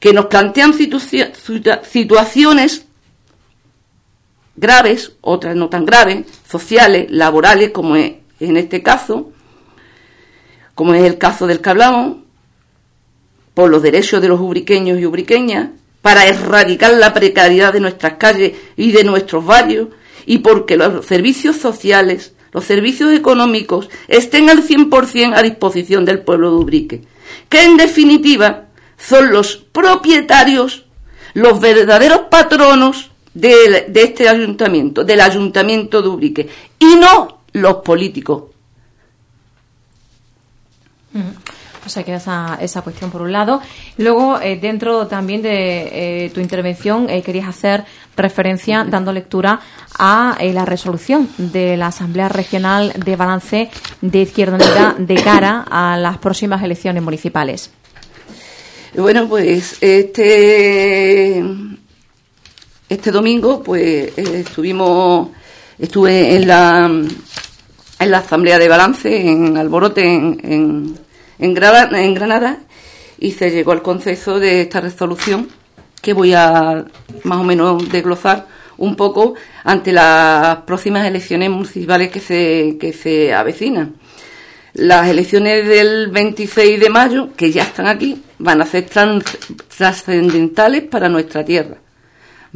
que 0.00 0.12
nos 0.12 0.26
plantean 0.26 0.74
situaciones 0.74 2.85
graves, 4.56 5.12
otras 5.20 5.56
no 5.56 5.68
tan 5.68 5.84
graves, 5.84 6.26
sociales, 6.48 7.06
laborales, 7.10 7.70
como 7.70 7.96
es 7.96 8.14
en 8.40 8.56
este 8.56 8.82
caso, 8.82 9.32
como 10.74 10.94
es 10.94 11.04
el 11.04 11.18
caso 11.18 11.46
del 11.46 11.60
que 11.60 11.70
hablamos, 11.70 12.18
por 13.54 13.70
los 13.70 13.82
derechos 13.82 14.20
de 14.20 14.28
los 14.28 14.40
ubriqueños 14.40 14.98
y 14.98 15.06
ubriqueñas, 15.06 15.70
para 16.02 16.26
erradicar 16.26 16.92
la 16.94 17.14
precariedad 17.14 17.72
de 17.72 17.80
nuestras 17.80 18.14
calles 18.14 18.52
y 18.76 18.92
de 18.92 19.02
nuestros 19.02 19.44
barrios, 19.44 19.88
y 20.26 20.38
porque 20.38 20.76
los 20.76 21.06
servicios 21.06 21.56
sociales, 21.56 22.34
los 22.52 22.64
servicios 22.64 23.12
económicos 23.12 23.88
estén 24.08 24.50
al 24.50 24.62
100% 24.62 25.34
a 25.34 25.42
disposición 25.42 26.04
del 26.04 26.20
pueblo 26.20 26.50
de 26.50 26.56
Ubrique, 26.56 27.02
que 27.48 27.64
en 27.64 27.76
definitiva 27.76 28.66
son 28.98 29.30
los 29.30 29.56
propietarios, 29.56 30.84
los 31.34 31.60
verdaderos 31.60 32.22
patronos 32.30 33.10
de, 33.36 33.92
este 33.94 34.28
ayuntamiento, 34.28 35.04
del 35.04 35.20
ayuntamiento 35.20 36.00
de 36.02 36.08
Ubrique, 36.08 36.48
y 36.78 36.96
no 36.96 37.40
los 37.52 37.76
políticos. 37.76 38.44
O 41.84 41.88
sea, 41.88 42.02
que 42.02 42.14
esa, 42.14 42.58
esa 42.60 42.82
cuestión 42.82 43.10
por 43.10 43.22
un 43.22 43.32
lado. 43.32 43.60
Luego, 43.98 44.40
eh, 44.40 44.56
dentro 44.56 45.06
también 45.06 45.40
de 45.40 46.24
eh, 46.26 46.30
tu 46.30 46.40
intervención, 46.40 47.08
eh, 47.08 47.22
querías 47.22 47.46
hacer 47.46 47.84
referencia, 48.16 48.84
dando 48.84 49.12
lectura 49.12 49.60
a 49.98 50.36
la 50.40 50.64
resolución 50.64 51.28
de 51.38 51.76
la 51.76 51.88
Asamblea 51.88 52.28
Regional 52.28 52.92
de 52.92 53.16
Balance 53.16 53.70
de 54.00 54.22
Izquierda 54.22 54.56
Unida 54.56 54.96
de 54.98 55.14
cara 55.14 55.64
a 55.70 55.96
las 55.96 56.18
próximas 56.18 56.62
elecciones 56.62 57.02
municipales. 57.02 57.70
Bueno, 58.94 59.28
pues 59.28 59.76
este 59.80 61.44
este 62.88 63.10
domingo 63.10 63.62
pues 63.62 64.16
estuvimos 64.16 65.28
estuve 65.78 66.36
en 66.36 66.48
la 66.48 66.90
en 67.98 68.10
la 68.10 68.18
asamblea 68.18 68.58
de 68.58 68.68
balance 68.68 69.28
en 69.28 69.56
Alborote 69.56 70.02
en, 70.04 70.96
en, 71.38 71.54
Granada, 71.54 72.58
y 73.18 73.32
se 73.32 73.50
llegó 73.50 73.72
al 73.72 73.82
conceso 73.82 74.38
de 74.38 74.62
esta 74.62 74.80
resolución 74.80 75.48
que 76.02 76.12
voy 76.12 76.34
a 76.34 76.84
más 77.24 77.38
o 77.38 77.44
menos 77.44 77.90
desglosar 77.90 78.46
un 78.78 78.94
poco 78.94 79.34
ante 79.64 79.92
las 79.92 80.58
próximas 80.58 81.06
elecciones 81.06 81.48
municipales 81.50 82.10
que 82.10 82.20
se, 82.20 82.76
que 82.78 82.92
se 82.92 83.32
avecinan. 83.32 83.94
Las 84.74 85.08
elecciones 85.08 85.66
del 85.66 86.08
26 86.08 86.78
de 86.78 86.90
mayo, 86.90 87.30
que 87.34 87.50
ya 87.50 87.62
están 87.62 87.86
aquí, 87.86 88.22
van 88.38 88.60
a 88.60 88.66
ser 88.66 88.86
trascendentales 89.74 90.82
para 90.82 91.08
nuestra 91.08 91.42
tierra. 91.42 91.78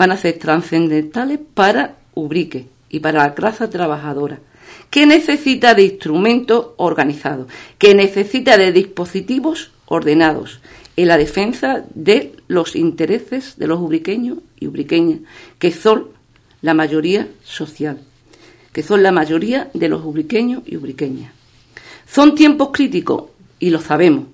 Van 0.01 0.13
a 0.13 0.17
ser 0.17 0.39
trascendentales 0.39 1.41
para 1.53 1.99
Ubrique 2.15 2.69
y 2.89 3.01
para 3.01 3.23
la 3.23 3.35
clase 3.35 3.69
trabajadora 3.69 4.39
que 4.89 5.05
necesita 5.05 5.75
de 5.75 5.83
instrumentos 5.83 6.69
organizados, 6.79 7.49
que 7.77 7.95
necesita 7.95 8.57
de 8.57 8.73
dispositivos 8.73 9.73
ordenados 9.85 10.63
en 10.97 11.09
la 11.09 11.19
defensa 11.19 11.85
de 11.93 12.35
los 12.49 12.77
intereses 12.77 13.59
de 13.59 13.67
los 13.67 13.79
ubriqueños 13.79 14.39
y 14.59 14.69
ubriqueñas, 14.69 15.21
que 15.59 15.71
son 15.71 16.07
la 16.63 16.73
mayoría 16.73 17.29
social, 17.45 18.01
que 18.73 18.83
son 18.83 19.03
la 19.03 19.13
mayoría 19.13 19.69
de 19.75 19.91
los 19.91 20.03
ubriqueños 20.03 20.63
y 20.65 20.79
ubriqueñas. 20.79 21.35
Son 22.07 22.35
tiempos 22.35 22.71
críticos 22.73 23.25
y 23.59 23.69
lo 23.69 23.83
sabemos. 23.83 24.29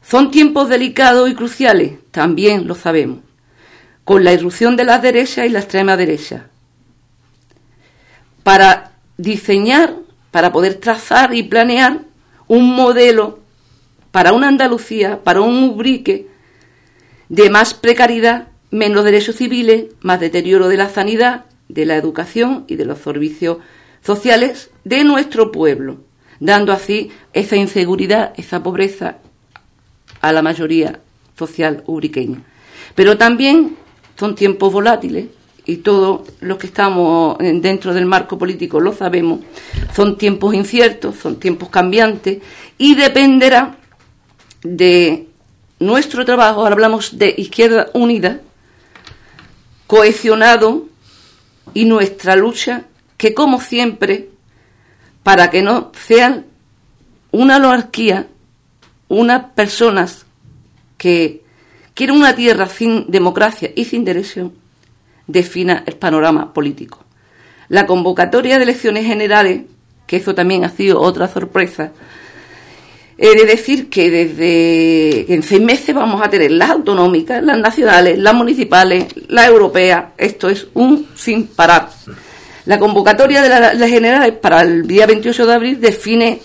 Son 0.00 0.30
tiempos 0.30 0.70
delicados 0.70 1.28
y 1.28 1.34
cruciales, 1.34 1.98
también 2.10 2.66
lo 2.66 2.74
sabemos, 2.74 3.18
con 4.04 4.24
la 4.24 4.32
irrupción 4.32 4.76
de 4.76 4.84
la 4.84 4.98
derecha 4.98 5.46
y 5.46 5.50
la 5.50 5.60
extrema 5.60 5.96
derecha. 5.96 6.46
Para 8.42 8.92
diseñar, 9.16 9.94
para 10.30 10.52
poder 10.52 10.74
trazar 10.74 11.34
y 11.34 11.42
planear 11.42 12.00
un 12.48 12.74
modelo 12.74 13.40
para 14.10 14.32
una 14.32 14.48
Andalucía, 14.48 15.22
para 15.22 15.40
un 15.40 15.62
Ubrique 15.64 16.26
de 17.28 17.50
más 17.50 17.74
precariedad, 17.74 18.48
menos 18.70 19.04
derechos 19.04 19.36
civiles, 19.36 19.86
más 20.00 20.20
deterioro 20.20 20.68
de 20.68 20.76
la 20.76 20.88
sanidad, 20.88 21.44
de 21.68 21.86
la 21.86 21.96
educación 21.96 22.64
y 22.66 22.76
de 22.76 22.84
los 22.84 22.98
servicios 22.98 23.58
sociales 24.04 24.70
de 24.84 25.04
nuestro 25.04 25.52
pueblo, 25.52 25.98
dando 26.40 26.72
así 26.72 27.10
esa 27.32 27.56
inseguridad, 27.56 28.32
esa 28.36 28.62
pobreza 28.62 29.18
a 30.20 30.32
la 30.32 30.42
mayoría 30.42 31.00
social 31.38 31.84
ubriqueña. 31.86 32.42
Pero 32.94 33.16
también 33.16 33.76
son 34.20 34.34
tiempos 34.34 34.70
volátiles 34.70 35.28
y 35.64 35.78
todos 35.78 36.28
los 36.40 36.58
que 36.58 36.66
estamos 36.66 37.38
dentro 37.38 37.94
del 37.94 38.04
marco 38.04 38.36
político 38.36 38.78
lo 38.78 38.92
sabemos, 38.92 39.40
son 39.96 40.18
tiempos 40.18 40.54
inciertos, 40.54 41.16
son 41.16 41.40
tiempos 41.40 41.70
cambiantes 41.70 42.42
y 42.76 42.96
dependerá 42.96 43.78
de 44.62 45.26
nuestro 45.78 46.26
trabajo, 46.26 46.66
hablamos 46.66 47.16
de 47.16 47.34
Izquierda 47.38 47.88
Unida, 47.94 48.42
cohesionado 49.86 50.84
y 51.72 51.86
nuestra 51.86 52.36
lucha, 52.36 52.84
que 53.16 53.32
como 53.32 53.58
siempre, 53.58 54.28
para 55.22 55.48
que 55.50 55.62
no 55.62 55.92
sean 56.06 56.44
una 57.30 57.56
anarquía, 57.56 58.26
unas 59.08 59.44
personas 59.54 60.26
que 60.98 61.42
quieren 62.00 62.16
una 62.16 62.34
tierra 62.34 62.66
sin 62.66 63.10
democracia 63.10 63.72
y 63.76 63.84
sin 63.84 64.06
derecho, 64.06 64.52
defina 65.26 65.84
el 65.84 65.96
panorama 65.96 66.50
político. 66.50 67.04
La 67.68 67.84
convocatoria 67.84 68.56
de 68.56 68.62
elecciones 68.62 69.04
generales, 69.04 69.64
que 70.06 70.16
eso 70.16 70.34
también 70.34 70.64
ha 70.64 70.70
sido 70.70 70.98
otra 70.98 71.28
sorpresa, 71.28 71.92
He 73.18 73.36
de 73.36 73.44
decir 73.44 73.90
que 73.90 74.10
desde 74.10 75.30
en 75.34 75.42
seis 75.42 75.60
meses 75.60 75.94
vamos 75.94 76.22
a 76.22 76.30
tener 76.30 76.52
las 76.52 76.70
autonómicas, 76.70 77.42
las 77.42 77.58
nacionales, 77.58 78.18
las 78.18 78.32
municipales, 78.32 79.04
las 79.28 79.46
europeas. 79.46 80.04
Esto 80.16 80.48
es 80.48 80.68
un 80.72 81.06
sin 81.14 81.48
parar. 81.48 81.90
La 82.64 82.78
convocatoria 82.78 83.42
de 83.42 83.50
las 83.50 83.90
generales 83.90 84.32
para 84.40 84.62
el 84.62 84.86
día 84.86 85.04
28 85.04 85.46
de 85.46 85.52
abril 85.52 85.80
define 85.82 86.40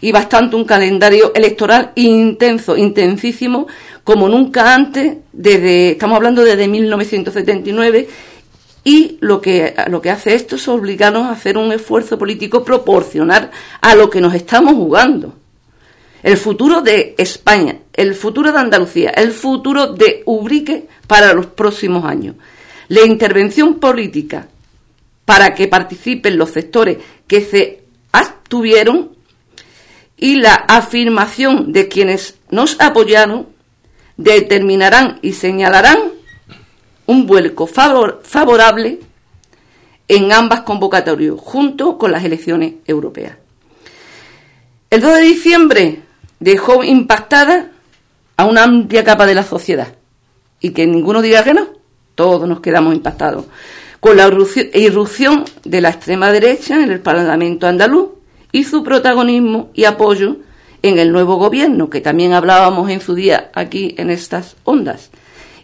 y 0.00 0.12
bastante 0.12 0.56
un 0.56 0.64
calendario 0.64 1.32
electoral 1.34 1.92
intenso, 1.94 2.76
intensísimo, 2.76 3.66
como 4.06 4.28
nunca 4.28 4.72
antes, 4.72 5.16
desde, 5.32 5.90
estamos 5.90 6.14
hablando 6.14 6.44
desde 6.44 6.68
1979, 6.68 8.08
y 8.84 9.18
lo 9.18 9.40
que, 9.40 9.74
lo 9.88 10.00
que 10.00 10.12
hace 10.12 10.36
esto 10.36 10.54
es 10.54 10.68
obligarnos 10.68 11.24
a 11.24 11.32
hacer 11.32 11.58
un 11.58 11.72
esfuerzo 11.72 12.16
político 12.16 12.62
proporcional 12.62 13.50
a 13.80 13.96
lo 13.96 14.08
que 14.08 14.20
nos 14.20 14.32
estamos 14.32 14.74
jugando 14.74 15.34
el 16.22 16.36
futuro 16.36 16.82
de 16.82 17.16
España, 17.18 17.78
el 17.92 18.14
futuro 18.14 18.52
de 18.52 18.58
Andalucía, 18.60 19.10
el 19.10 19.32
futuro 19.32 19.88
de 19.88 20.22
Ubrique 20.24 20.86
para 21.08 21.32
los 21.32 21.46
próximos 21.46 22.04
años. 22.04 22.36
La 22.86 23.04
intervención 23.04 23.80
política 23.80 24.46
para 25.24 25.52
que 25.52 25.66
participen 25.66 26.38
los 26.38 26.50
sectores 26.50 26.98
que 27.26 27.40
se 27.40 27.82
abstuvieron 28.12 29.16
y 30.16 30.36
la 30.36 30.54
afirmación 30.54 31.72
de 31.72 31.88
quienes 31.88 32.36
nos 32.50 32.80
apoyaron 32.80 33.55
determinarán 34.16 35.18
y 35.22 35.32
señalarán 35.32 35.98
un 37.06 37.26
vuelco 37.26 37.66
favorable 37.66 39.00
en 40.08 40.32
ambas 40.32 40.60
convocatorias, 40.60 41.34
junto 41.38 41.98
con 41.98 42.12
las 42.12 42.24
elecciones 42.24 42.74
europeas. 42.86 43.36
El 44.90 45.00
2 45.00 45.14
de 45.14 45.20
diciembre 45.20 46.00
dejó 46.38 46.84
impactada 46.84 47.70
a 48.36 48.44
una 48.44 48.64
amplia 48.64 49.04
capa 49.04 49.26
de 49.26 49.34
la 49.34 49.42
sociedad. 49.42 49.94
Y 50.60 50.70
que 50.70 50.86
ninguno 50.86 51.22
diga 51.22 51.42
que 51.42 51.54
no, 51.54 51.68
todos 52.14 52.48
nos 52.48 52.60
quedamos 52.60 52.94
impactados. 52.94 53.46
Con 54.00 54.16
la 54.16 54.30
irrupción 54.74 55.44
de 55.64 55.80
la 55.80 55.90
extrema 55.90 56.30
derecha 56.30 56.82
en 56.82 56.90
el 56.90 57.00
Parlamento 57.00 57.66
andaluz 57.66 58.10
y 58.52 58.64
su 58.64 58.82
protagonismo 58.82 59.70
y 59.74 59.84
apoyo 59.84 60.36
en 60.88 60.98
el 60.98 61.12
nuevo 61.12 61.36
gobierno, 61.36 61.90
que 61.90 62.00
también 62.00 62.32
hablábamos 62.32 62.90
en 62.90 63.00
su 63.00 63.14
día 63.14 63.50
aquí 63.54 63.94
en 63.98 64.10
estas 64.10 64.56
ondas. 64.64 65.10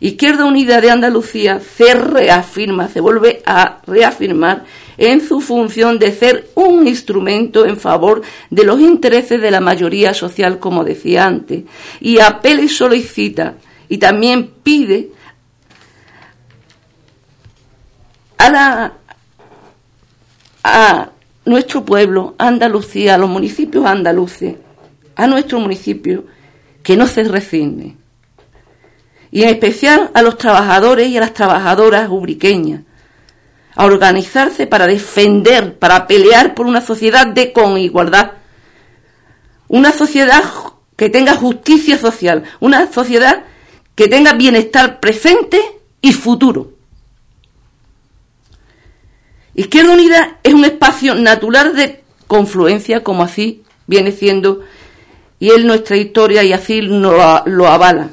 Izquierda 0.00 0.44
Unida 0.44 0.80
de 0.80 0.90
Andalucía 0.90 1.60
se 1.60 1.94
reafirma, 1.94 2.88
se 2.88 3.00
vuelve 3.00 3.40
a 3.46 3.78
reafirmar 3.86 4.64
en 4.98 5.20
su 5.20 5.40
función 5.40 5.98
de 5.98 6.10
ser 6.10 6.50
un 6.56 6.88
instrumento 6.88 7.64
en 7.64 7.76
favor 7.76 8.22
de 8.50 8.64
los 8.64 8.80
intereses 8.80 9.40
de 9.40 9.50
la 9.50 9.60
mayoría 9.60 10.12
social, 10.12 10.58
como 10.58 10.82
decía 10.82 11.24
antes, 11.24 11.64
y 12.00 12.18
apela 12.18 12.62
y 12.62 12.68
solicita 12.68 13.54
y 13.92 13.98
también 13.98 14.50
pide 14.62 15.10
a, 18.38 18.50
la, 18.50 18.92
a 20.64 21.10
nuestro 21.44 21.84
pueblo, 21.84 22.34
Andalucía, 22.38 23.16
a 23.16 23.18
los 23.18 23.28
municipios 23.28 23.84
andaluces, 23.84 24.56
a 25.16 25.26
nuestro 25.26 25.60
municipio, 25.60 26.24
que 26.82 26.96
no 26.96 27.06
se 27.06 27.24
resigne. 27.24 27.96
Y 29.30 29.42
en 29.42 29.48
especial 29.48 30.10
a 30.14 30.22
los 30.22 30.36
trabajadores 30.36 31.08
y 31.08 31.16
a 31.16 31.20
las 31.20 31.34
trabajadoras 31.34 32.08
ubriqueñas, 32.10 32.82
a 33.74 33.86
organizarse 33.86 34.66
para 34.66 34.86
defender, 34.86 35.78
para 35.78 36.06
pelear 36.06 36.54
por 36.54 36.66
una 36.66 36.80
sociedad 36.80 37.26
de 37.26 37.52
con 37.52 37.78
igualdad, 37.78 38.32
una 39.68 39.92
sociedad 39.92 40.42
que 40.96 41.08
tenga 41.08 41.34
justicia 41.34 41.96
social, 41.96 42.44
una 42.60 42.92
sociedad 42.92 43.44
que 43.94 44.08
tenga 44.08 44.34
bienestar 44.34 45.00
presente 45.00 45.60
y 46.02 46.12
futuro. 46.12 46.72
Izquierda 49.54 49.92
Unida 49.92 50.38
es 50.42 50.54
un 50.54 50.64
espacio 50.64 51.14
natural 51.14 51.74
de 51.74 52.02
confluencia, 52.26 53.02
como 53.02 53.22
así 53.22 53.62
viene 53.86 54.12
siendo, 54.12 54.60
y 55.42 55.50
es 55.50 55.64
nuestra 55.64 55.96
historia 55.96 56.44
y 56.44 56.52
así 56.52 56.80
lo, 56.82 57.42
lo 57.46 57.66
avala. 57.66 58.10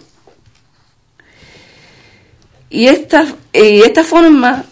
Y 2.72 2.88
esta, 2.88 3.24
y 3.54 3.82
esta 3.82 4.04
forma 4.04 4.66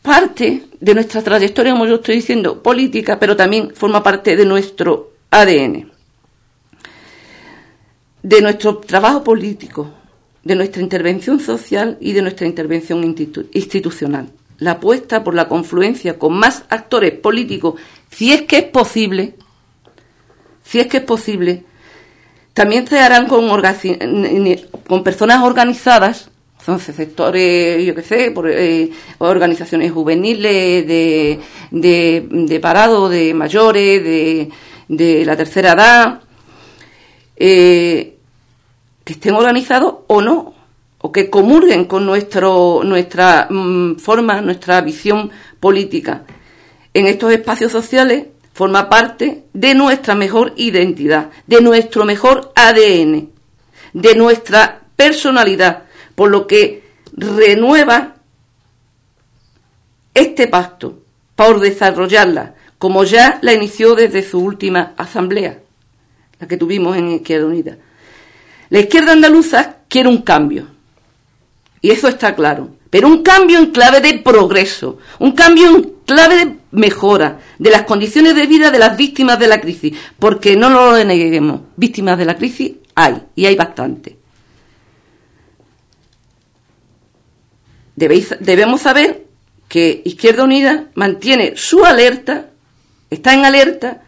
parte 0.00 0.62
de 0.80 0.94
nuestra 0.94 1.20
trayectoria, 1.20 1.72
como 1.72 1.84
yo 1.84 1.96
estoy 1.96 2.14
diciendo, 2.16 2.62
política, 2.62 3.18
pero 3.20 3.36
también 3.36 3.74
forma 3.74 4.02
parte 4.02 4.36
de 4.36 4.46
nuestro 4.46 5.12
ADN, 5.28 5.92
de 8.22 8.40
nuestro 8.40 8.78
trabajo 8.78 9.22
político, 9.22 9.90
de 10.44 10.54
nuestra 10.54 10.80
intervención 10.80 11.40
social 11.40 11.98
y 12.00 12.14
de 12.14 12.22
nuestra 12.22 12.46
intervención 12.46 13.04
institucional. 13.04 14.30
La 14.60 14.70
apuesta 14.70 15.22
por 15.22 15.34
la 15.34 15.46
confluencia 15.46 16.18
con 16.18 16.38
más 16.38 16.64
actores 16.70 17.12
políticos, 17.12 17.78
si 18.10 18.32
es 18.32 18.42
que 18.42 18.56
es 18.56 18.64
posible, 18.64 19.34
si 20.64 20.80
es 20.80 20.88
que 20.88 20.96
es 20.96 21.04
posible, 21.04 21.62
también 22.52 22.86
se 22.86 22.98
harán 22.98 23.26
con, 23.28 23.44
personas 25.04 25.42
organizadas 25.42 26.30
son 26.64 26.80
sectores, 26.80 27.84
yo 27.84 27.94
qué 27.94 28.02
sé, 28.02 28.30
por, 28.30 28.50
eh, 28.50 28.90
organizaciones 29.18 29.92
juveniles, 29.92 30.86
de, 30.86 31.38
de, 31.70 32.26
de 32.30 32.60
parado, 32.60 33.10
de 33.10 33.34
mayores, 33.34 34.02
de, 34.02 34.48
de 34.88 35.26
la 35.26 35.36
tercera 35.36 35.72
edad, 35.72 36.20
eh, 37.36 38.16
que 39.04 39.12
estén 39.12 39.34
organizados 39.34 39.96
o 40.06 40.22
no, 40.22 40.54
o 40.98 41.12
que 41.12 41.28
comulguen 41.28 41.84
con 41.84 42.06
nuestro, 42.06 42.80
nuestra 42.82 43.46
mm, 43.50 43.96
forma, 43.96 44.40
nuestra 44.40 44.80
visión 44.80 45.30
política. 45.60 46.24
En 46.94 47.06
estos 47.06 47.30
espacios 47.30 47.72
sociales 47.72 48.28
forma 48.54 48.88
parte 48.88 49.44
de 49.52 49.74
nuestra 49.74 50.14
mejor 50.14 50.54
identidad, 50.56 51.30
de 51.46 51.60
nuestro 51.60 52.04
mejor 52.04 52.52
ADN, 52.54 53.28
de 53.92 54.14
nuestra 54.14 54.80
personalidad, 54.96 55.82
por 56.14 56.30
lo 56.30 56.46
que 56.46 56.84
renueva 57.12 58.14
este 60.14 60.46
pacto 60.46 61.00
por 61.34 61.58
desarrollarla, 61.58 62.54
como 62.78 63.02
ya 63.02 63.40
la 63.42 63.52
inició 63.52 63.96
desde 63.96 64.22
su 64.22 64.38
última 64.38 64.94
asamblea, 64.96 65.58
la 66.38 66.46
que 66.46 66.56
tuvimos 66.56 66.96
en 66.96 67.08
Izquierda 67.08 67.46
Unida. 67.46 67.76
La 68.70 68.78
izquierda 68.78 69.12
andaluza 69.12 69.78
quiere 69.88 70.08
un 70.08 70.22
cambio, 70.22 70.68
y 71.80 71.90
eso 71.90 72.06
está 72.06 72.36
claro, 72.36 72.76
pero 72.88 73.08
un 73.08 73.24
cambio 73.24 73.58
en 73.58 73.72
clave 73.72 74.00
de 74.00 74.18
progreso, 74.18 74.98
un 75.18 75.32
cambio 75.32 75.68
en 75.70 75.93
clave 76.04 76.58
mejora 76.70 77.40
de 77.58 77.70
las 77.70 77.82
condiciones 77.82 78.34
de 78.34 78.46
vida 78.46 78.70
de 78.70 78.78
las 78.78 78.96
víctimas 78.96 79.38
de 79.38 79.48
la 79.48 79.60
crisis, 79.60 79.96
porque 80.18 80.56
no 80.56 80.70
lo 80.70 81.02
neguemos, 81.04 81.60
víctimas 81.76 82.18
de 82.18 82.24
la 82.24 82.36
crisis 82.36 82.72
hay, 82.94 83.22
y 83.34 83.46
hay 83.46 83.56
bastante. 83.56 84.18
debemos 87.96 88.82
saber 88.82 89.24
que 89.68 90.02
Izquierda 90.04 90.44
Unida 90.44 90.90
mantiene 90.94 91.56
su 91.56 91.84
alerta, 91.84 92.50
está 93.08 93.34
en 93.34 93.44
alerta 93.44 94.02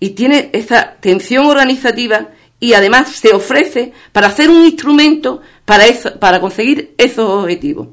y 0.00 0.10
tiene 0.10 0.50
esa 0.52 0.96
tensión 1.00 1.46
organizativa 1.46 2.28
y 2.58 2.72
además 2.72 3.10
se 3.10 3.34
ofrece 3.34 3.92
para 4.12 4.28
hacer 4.28 4.50
un 4.50 4.64
instrumento 4.64 5.42
para, 5.64 5.84
para 6.18 6.40
conseguir 6.40 6.94
esos 6.98 7.28
objetivos. 7.28 7.88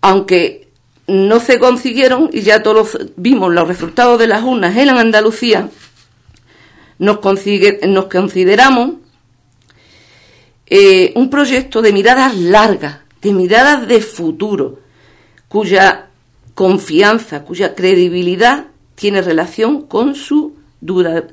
Aunque 0.00 0.65
no 1.06 1.40
se 1.40 1.58
consiguieron, 1.58 2.30
y 2.32 2.42
ya 2.42 2.62
todos 2.62 2.98
vimos 3.16 3.52
los 3.52 3.68
resultados 3.68 4.18
de 4.18 4.26
las 4.26 4.42
urnas 4.42 4.76
en 4.76 4.90
Andalucía, 4.90 5.68
nos, 6.98 7.20
nos 7.88 8.04
consideramos 8.06 8.90
eh, 10.66 11.12
un 11.14 11.30
proyecto 11.30 11.82
de 11.82 11.92
miradas 11.92 12.36
largas, 12.36 12.98
de 13.22 13.32
miradas 13.32 13.86
de 13.86 14.00
futuro, 14.00 14.80
cuya 15.48 16.06
confianza, 16.54 17.44
cuya 17.44 17.74
credibilidad 17.74 18.66
tiene 18.94 19.22
relación 19.22 19.82
con 19.82 20.14
su 20.14 20.56
dura, 20.80 21.24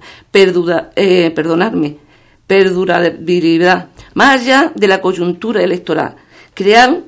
eh, 0.96 1.32
perdonarme, 1.34 1.98
perdurabilidad, 2.46 3.90
más 4.14 4.42
allá 4.42 4.72
de 4.76 4.88
la 4.88 5.02
coyuntura 5.02 5.64
electoral. 5.64 6.16
Crear, 6.54 7.00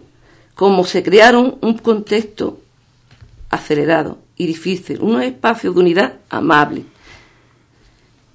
como 0.55 0.85
se 0.85 1.03
crearon, 1.03 1.57
un 1.61 1.77
contexto 1.77 2.59
acelerado 3.49 4.19
y 4.37 4.47
difícil, 4.47 4.99
unos 5.01 5.23
espacios 5.23 5.75
de 5.75 5.81
unidad 5.81 6.13
amables. 6.29 6.85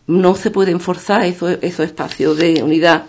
No 0.06 0.34
se 0.34 0.50
pueden 0.50 0.80
forzar 0.80 1.24
esos, 1.24 1.58
espacios 1.62 2.36
de 2.36 2.62
unidad 2.62 3.06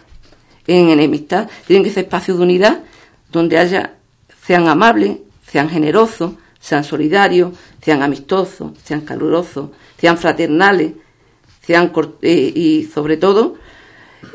en 0.67 0.89
enemistad, 0.89 1.50
tienen 1.67 1.84
que 1.84 1.91
ser 1.91 2.06
espacios 2.06 2.38
de 2.38 2.43
unidad 2.43 2.84
donde 3.32 3.58
haya, 3.58 3.95
sean 4.45 4.67
amables, 4.67 5.17
sean 5.45 5.69
generosos, 5.69 6.34
sean 6.60 6.84
solidarios, 6.84 7.54
sean 7.82 8.04
amistosos, 8.04 8.71
sean 8.84 9.02
calurosos, 9.02 9.71
sean 9.97 10.17
fraternales, 10.17 10.93
sean 11.65 11.91
eh, 12.21 12.52
y 12.56 12.84
sobre 12.93 13.17
todo 13.17 13.56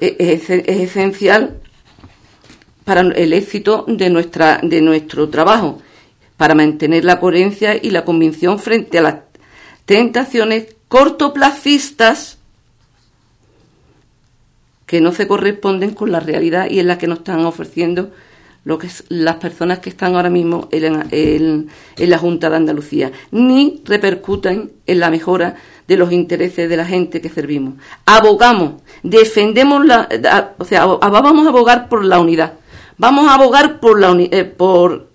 eh, 0.00 0.16
es, 0.18 0.50
esencial 0.50 1.60
para 2.86 3.00
el 3.00 3.32
éxito 3.32 3.84
de 3.88 4.08
nuestra 4.10 4.60
de 4.62 4.80
nuestro 4.80 5.28
trabajo 5.28 5.82
para 6.36 6.54
mantener 6.54 7.04
la 7.04 7.18
coherencia 7.18 7.74
y 7.74 7.90
la 7.90 8.04
convicción 8.04 8.60
frente 8.60 8.98
a 8.98 9.02
las 9.02 9.16
tentaciones 9.86 10.76
cortoplacistas 10.86 12.38
que 14.86 15.00
no 15.00 15.10
se 15.10 15.26
corresponden 15.26 15.94
con 15.94 16.12
la 16.12 16.20
realidad 16.20 16.68
y 16.70 16.78
en 16.78 16.86
la 16.86 16.96
que 16.96 17.08
nos 17.08 17.18
están 17.18 17.44
ofreciendo 17.44 18.12
lo 18.62 18.78
que 18.78 18.86
es 18.86 19.04
las 19.08 19.36
personas 19.36 19.80
que 19.80 19.90
están 19.90 20.14
ahora 20.14 20.30
mismo 20.30 20.68
en, 20.70 21.68
la 21.96 22.18
Junta 22.18 22.50
de 22.50 22.56
Andalucía, 22.56 23.12
ni 23.30 23.80
repercuten 23.84 24.72
en 24.86 25.00
la 25.00 25.10
mejora 25.10 25.54
de 25.86 25.96
los 25.96 26.10
intereses 26.10 26.68
de 26.68 26.76
la 26.76 26.84
gente 26.84 27.20
que 27.20 27.28
servimos. 27.28 27.74
Abogamos, 28.04 28.82
defendemos 29.04 29.86
la, 29.86 30.08
o 30.58 30.64
sea, 30.64 30.84
vamos 30.84 31.46
a 31.46 31.50
abogar 31.50 31.88
por 31.88 32.04
la 32.04 32.18
unidad, 32.18 32.54
vamos 32.98 33.28
a 33.28 33.34
abogar 33.34 33.80
por 33.80 34.00
la, 34.00 34.16
eh, 34.18 34.44
por, 34.44 35.08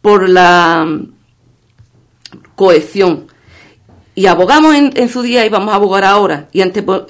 por 0.00 0.28
la 0.28 0.84
mm, 0.86 1.12
cohesión, 2.54 3.26
y 4.16 4.26
abogamos 4.26 4.74
en, 4.74 5.08
su 5.08 5.22
día 5.22 5.44
y 5.44 5.48
vamos 5.48 5.72
a 5.72 5.76
abogar 5.76 6.04
ahora. 6.04 6.48
Y 6.52 6.62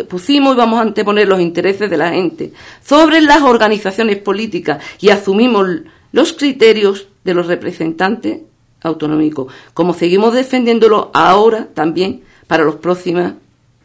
pusimos 0.09 0.55
y 0.55 0.57
vamos 0.57 0.79
a 0.79 0.83
anteponer 0.83 1.29
los 1.29 1.41
intereses 1.41 1.91
de 1.91 1.99
la 1.99 2.13
gente 2.13 2.53
sobre 2.83 3.21
las 3.21 3.43
organizaciones 3.43 4.17
políticas 4.19 4.83
y 5.01 5.11
asumimos 5.11 5.67
los 6.13 6.33
criterios 6.33 7.09
de 7.25 7.35
los 7.35 7.47
representantes 7.47 8.41
autonómicos, 8.83 9.53
como 9.75 9.95
seguimos 9.95 10.35
defendiéndolo 10.35 11.11
ahora 11.15 11.69
también 11.75 12.23
para 12.47 12.65
los 12.65 12.77
próximos 12.77 13.33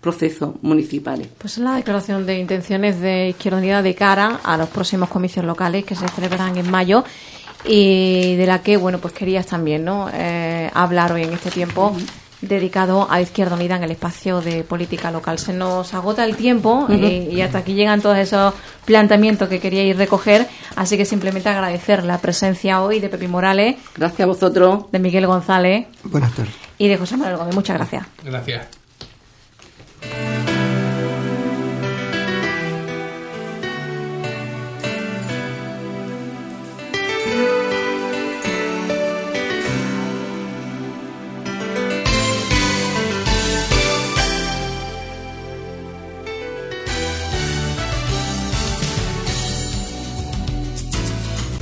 procesos 0.02 0.56
municipales. 0.62 1.28
Pues 1.38 1.58
es 1.58 1.64
la 1.64 1.76
declaración 1.76 2.26
de 2.26 2.40
intenciones 2.40 3.00
de 3.00 3.30
Izquierda 3.30 3.60
Unida 3.60 3.82
de 3.82 3.96
cara 3.96 4.40
a 4.44 4.58
los 4.58 4.70
próximos 4.70 5.10
comicios 5.10 5.46
locales 5.46 5.86
que 5.86 5.96
se 5.96 6.08
celebrarán 6.08 6.58
en 6.58 6.70
mayo 6.70 7.04
y 7.66 8.36
de 8.36 8.46
la 8.46 8.62
que, 8.62 8.78
bueno, 8.78 9.00
pues 9.00 9.14
querías 9.14 9.46
también, 9.46 9.84
¿no?, 9.84 10.10
eh, 10.14 10.70
hablar 10.74 11.12
hoy 11.12 11.24
en 11.24 11.34
este 11.34 11.52
tiempo 11.52 11.96
dedicado 12.42 13.08
a 13.10 13.22
Izquierda 13.22 13.56
Unida 13.56 13.76
en 13.76 13.84
el 13.84 13.92
espacio 13.92 14.42
de 14.42 14.64
política 14.64 15.12
local. 15.12 15.40
Se 15.40 15.54
nos 15.54 15.94
agota 15.94 16.24
el 16.24 16.36
tiempo 16.36 16.88
eh, 16.90 17.30
y, 17.32 17.42
hasta 17.42 17.60
aquí 17.60 17.74
llegan 17.74 18.02
todos 18.02 18.18
esos 18.18 18.54
planteamientos 18.86 19.50
que 19.50 19.60
queríais 19.60 19.98
recoger, 19.98 20.48
así 20.76 20.98
que 20.98 21.06
simplemente 21.06 21.50
agradecer 21.50 22.04
la 22.04 22.18
presencia 22.20 22.82
hoy 22.82 23.00
de 23.00 23.10
Pepi 23.10 23.28
Morales. 23.28 23.76
Gracias 23.96 24.22
a 24.22 24.26
vosotros. 24.26 24.86
De 24.92 25.00
Miguel 25.00 25.28
González. 25.28 25.88
Buenas 26.04 26.34
tardes. 26.34 26.54
Y 26.78 26.88
de 26.88 26.98
José 26.98 27.18
Manuel 27.18 27.38
Gómez. 27.38 27.56
Muchas 27.56 27.76
gracias. 27.76 28.06
Gracias. 28.24 28.79